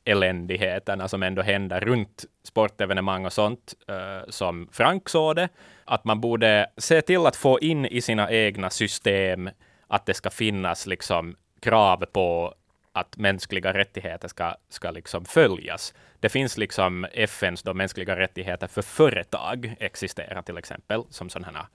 eländigheterna 0.07 1.07
som 1.07 1.23
ändå 1.23 1.41
händer 1.41 1.79
runt 1.79 2.25
sportevenemang 2.43 3.25
och 3.25 3.33
sånt, 3.33 3.73
eh, 3.87 4.29
som 4.29 4.69
Frank 4.71 5.09
såg 5.09 5.35
det, 5.35 5.49
att 5.85 6.05
man 6.05 6.21
borde 6.21 6.67
se 6.77 7.01
till 7.01 7.25
att 7.25 7.35
få 7.35 7.59
in 7.59 7.85
i 7.85 8.01
sina 8.01 8.31
egna 8.31 8.69
system 8.69 9.49
att 9.87 10.05
det 10.05 10.13
ska 10.13 10.29
finnas 10.29 10.85
liksom 10.85 11.35
krav 11.59 12.05
på 12.05 12.53
att 12.91 13.17
mänskliga 13.17 13.73
rättigheter 13.73 14.27
ska, 14.27 14.55
ska 14.69 14.91
liksom 14.91 15.25
följas. 15.25 15.93
Det 16.19 16.29
finns 16.29 16.57
liksom 16.57 17.07
FNs 17.13 17.63
då 17.63 17.73
mänskliga 17.73 18.15
rättigheter 18.15 18.67
för 18.67 18.81
företag 18.81 19.75
existerar 19.79 20.41
till 20.41 20.57
exempel 20.57 21.03
som 21.09 21.29
sådana 21.29 21.67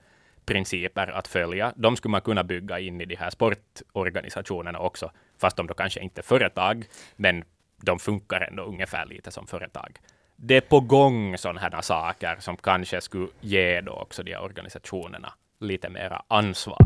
principer 0.47 1.07
att 1.07 1.29
följa. 1.29 1.73
De 1.77 1.97
skulle 1.97 2.11
man 2.11 2.21
kunna 2.21 2.45
bygga 2.45 2.79
in 2.79 3.01
i 3.01 3.05
de 3.05 3.16
här 3.16 3.31
sportorganisationerna 3.31 4.79
också, 4.79 5.11
fast 5.40 5.57
de 5.57 5.66
då 5.66 5.75
kanske 5.75 6.01
inte 6.01 6.21
är 6.21 6.23
företag, 6.23 6.85
men 7.16 7.45
de 7.83 7.99
funkar 7.99 8.40
ändå 8.40 8.62
ungefär 8.62 9.07
lite 9.07 9.31
som 9.31 9.47
företag. 9.47 9.99
Det 10.37 10.57
är 10.57 10.61
på 10.61 10.81
gång 10.81 11.38
sådana 11.38 11.61
här 11.61 11.81
saker 11.81 12.37
som 12.38 12.57
kanske 12.57 13.01
skulle 13.01 13.29
ge 13.40 13.81
då 13.81 13.92
också 13.92 14.23
de 14.23 14.33
här 14.33 14.42
organisationerna 14.42 15.33
lite 15.61 15.88
mera 15.88 16.23
ansvar. 16.29 16.79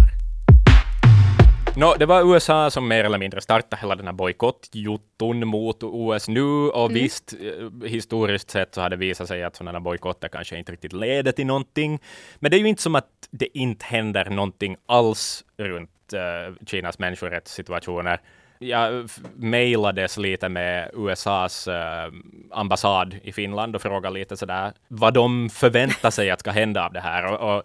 Nå, 1.79 1.95
det 1.99 2.07
var 2.07 2.35
USA 2.35 2.71
som 2.71 2.89
mer 2.89 3.05
eller 3.05 3.19
mindre 3.19 3.41
startade 3.41 3.81
hela 3.81 3.95
den 3.95 4.07
här 4.07 4.13
bojkottjotton 4.13 5.47
mot 5.47 5.83
OS 5.83 6.29
nu 6.29 6.43
och 6.69 6.97
visst, 6.97 7.35
eh, 7.41 7.89
historiskt 7.89 8.51
sett 8.51 8.75
så 8.75 8.81
har 8.81 8.91
det 8.91 8.97
visat 8.97 9.29
sig 9.29 9.43
att 9.43 9.57
sådana 9.57 9.81
bojkotter 9.81 10.29
kanske 10.29 10.59
inte 10.59 10.73
riktigt 10.73 10.93
leder 10.93 11.33
till 11.33 11.47
någonting. 11.47 12.01
Men 12.39 12.51
det 12.51 12.57
är 12.57 12.59
ju 12.59 12.69
inte 12.69 12.83
som 12.83 12.95
att 12.95 13.29
det 13.31 13.59
inte 13.59 13.87
händer 13.87 14.31
någonting 14.31 14.77
alls 14.87 15.45
runt 15.57 16.13
eh, 16.13 16.67
Kinas 16.67 16.99
människorättssituationer. 16.99 18.21
Jag 18.59 19.09
mejlades 19.37 20.17
lite 20.17 20.49
med 20.49 20.91
USAs 20.95 21.69
eh, 21.69 22.13
ambassad 22.51 23.17
i 23.23 23.33
Finland 23.33 23.77
och 23.77 23.83
frågade 23.83 24.15
lite 24.15 24.37
sådär 24.37 24.73
vad 24.89 25.15
de 25.15 25.51
förväntar 25.51 26.11
sig 26.11 26.31
att 26.31 26.41
ska 26.41 26.51
hända 26.51 26.87
av 26.87 26.93
det 26.93 27.01
här. 27.01 27.33
Och, 27.33 27.57
och 27.57 27.63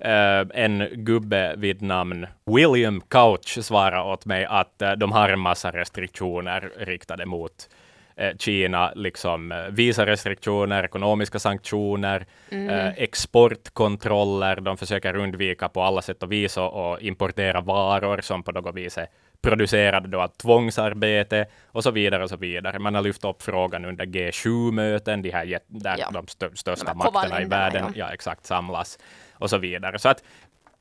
Eh, 0.00 0.46
en 0.54 0.88
gubbe 0.92 1.54
vid 1.56 1.82
namn 1.82 2.26
William 2.44 3.00
Couch 3.00 3.58
svarade 3.64 4.12
åt 4.12 4.26
mig 4.26 4.44
att 4.44 4.82
eh, 4.82 4.92
de 4.92 5.12
har 5.12 5.28
en 5.28 5.40
massa 5.40 5.70
restriktioner 5.70 6.72
riktade 6.76 7.26
mot 7.26 7.68
eh, 8.16 8.36
Kina, 8.38 8.92
liksom 8.94 9.52
uh, 9.52 9.58
visarestriktioner, 9.70 10.84
ekonomiska 10.84 11.38
sanktioner, 11.38 12.26
eh, 12.50 12.88
exportkontroller. 12.88 14.60
De 14.60 14.76
försöker 14.76 15.16
undvika 15.16 15.68
på 15.68 15.82
alla 15.82 16.02
sätt 16.02 16.22
och 16.22 16.32
vis 16.32 16.56
och 16.56 17.00
importera 17.00 17.60
varor 17.60 18.20
som 18.20 18.42
på 18.42 18.52
något 18.52 18.74
vis 18.74 18.98
är 18.98 19.06
producerade 19.42 20.08
då 20.08 20.20
av 20.20 20.28
tvångsarbete 20.28 21.46
och 21.66 21.82
så 21.82 21.90
vidare 21.90 22.22
och 22.22 22.28
så 22.30 22.36
vidare. 22.36 22.78
Man 22.78 22.94
har 22.94 23.02
lyft 23.02 23.24
upp 23.24 23.42
frågan 23.42 23.84
under 23.84 24.04
G7-möten, 24.06 25.22
de 25.22 25.30
här 25.30 25.58
där 25.66 25.96
Ja. 25.98 26.10
de 26.12 26.26
stö- 26.26 26.54
största 26.54 26.92
De 26.92 26.98
makterna 26.98 27.42
i 27.42 27.44
världen 27.44 27.84
ja. 27.86 28.06
ja, 28.06 28.14
exakt, 28.14 28.46
samlas 28.46 28.98
och 29.32 29.50
så 29.50 29.58
vidare. 29.58 29.98
Så 29.98 30.08
att 30.08 30.22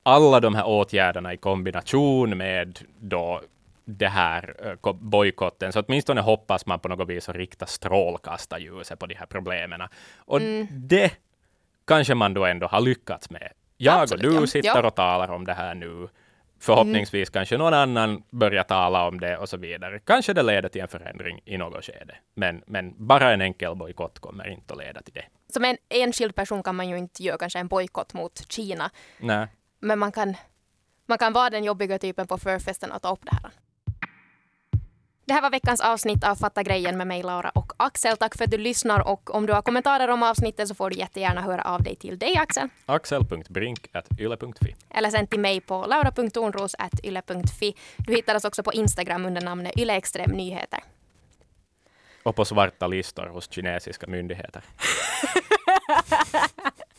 alla 0.04 0.40
de 0.40 0.56
här 0.56 0.68
åtgärderna 0.68 1.34
i 1.34 1.38
kombination 1.38 2.38
med 2.38 2.80
då 3.00 3.42
det 3.86 4.08
här 4.08 4.56
eh, 4.66 4.74
ko- 4.76 4.94
bojkotten, 4.94 5.72
så 5.74 5.82
åtminstone 5.82 6.22
hoppas 6.22 6.66
man 6.66 6.80
på 6.80 6.88
något 6.88 7.10
vis 7.10 7.30
att 7.30 7.36
rikta 7.36 7.66
strålkastarljuset 7.66 9.00
på 9.00 9.06
de 9.06 9.16
här 9.16 9.26
problemen. 9.26 9.82
Och 10.18 10.42
Mm. 10.42 10.68
det 10.72 11.12
kanske 11.88 12.16
man 12.16 12.34
då 12.34 12.46
ändå 12.46 12.68
har 12.68 12.82
lyckats 12.82 13.30
med. 13.30 13.52
Jag 13.78 14.02
Absolut, 14.02 14.26
och 14.36 14.42
du 14.42 14.48
sitter 14.48 14.68
Ja. 14.70 14.88
Och 14.88 14.96
talar 14.96 15.32
om 15.32 15.46
det 15.46 15.54
här 15.54 15.76
nu. 15.76 16.08
Förhoppningsvis 16.60 17.30
kanske 17.30 17.58
någon 17.58 17.74
annan 17.74 18.24
börjar 18.30 18.64
tala 18.64 19.08
om 19.08 19.20
det 19.20 19.38
och 19.38 19.50
så 19.50 19.58
vidare. 19.58 20.00
Kanske 20.00 20.34
det 20.34 20.44
leder 20.44 20.70
till 20.70 20.82
en 20.82 20.88
förändring 20.88 21.42
i 21.46 21.58
något 21.58 21.86
skede. 21.86 22.16
Men, 22.34 22.64
men 22.68 23.08
bara 23.08 23.34
en 23.34 23.42
enkel 23.42 23.76
bojkott 23.76 24.20
kommer 24.20 24.48
inte 24.50 24.74
att 24.74 24.80
leda 24.80 25.02
till 25.02 25.14
det. 25.14 25.26
Som 25.54 25.66
en 25.66 25.78
enskild 25.90 26.36
person 26.36 26.64
kan 26.64 26.76
man 26.76 26.90
ju 26.90 26.98
inte 26.98 27.24
göra 27.24 27.38
kanske 27.38 27.60
en 27.60 27.68
bojkott 27.68 28.14
mot 28.14 28.52
Kina, 28.52 28.90
Nej. 29.20 29.48
men 29.80 30.00
man 30.00 30.12
kan, 30.12 30.36
man 31.06 31.18
kan 31.18 31.34
vara 31.34 31.50
den 31.50 31.64
jobbiga 31.64 32.00
typen 32.00 32.28
på 32.28 32.38
förfesten 32.38 32.92
och 32.92 33.02
ta 33.02 33.14
upp 33.14 33.26
det 33.26 33.36
här. 33.44 33.52
Det 35.30 35.34
här 35.34 35.42
var 35.42 35.50
veckans 35.50 35.82
avsnitt 35.82 36.24
av 36.24 36.36
Fatta 36.36 36.64
grejen 36.64 36.98
med 36.98 37.08
mig 37.08 37.24
Laura 37.24 37.50
och 37.50 37.74
Axel. 37.78 38.18
Tack 38.18 38.38
för 38.38 38.44
att 38.44 38.52
du 38.52 38.58
lyssnar 38.58 39.08
och 39.08 39.36
om 39.36 39.46
du 39.46 39.54
har 39.54 39.62
kommentarer 39.62 40.08
om 40.08 40.24
avsnittet 40.24 40.68
så 40.68 40.76
får 40.76 40.90
du 40.90 40.96
jättegärna 40.96 41.42
höra 41.42 41.62
av 41.62 41.84
dig 41.84 41.96
till 41.96 42.20
dig 42.20 42.38
Axel. 42.38 42.70
Axel.brink.yle.fi. 42.86 44.76
eller 44.90 45.10
sen 45.10 45.28
till 45.28 45.40
mig 45.40 45.62
på 45.62 45.86
laura.tornros.yle.fi. 45.86 47.76
Du 47.98 48.16
hittar 48.16 48.36
oss 48.36 48.46
också 48.46 48.64
på 48.64 48.74
Instagram 48.74 49.26
under 49.26 49.42
namnet 49.42 49.78
yleextremnyheter. 49.78 50.80
Och 52.24 52.36
på 52.36 52.46
svarta 52.46 52.88
listor 52.88 53.28
hos 53.28 53.52
kinesiska 53.52 54.08
myndigheter. 54.08 54.64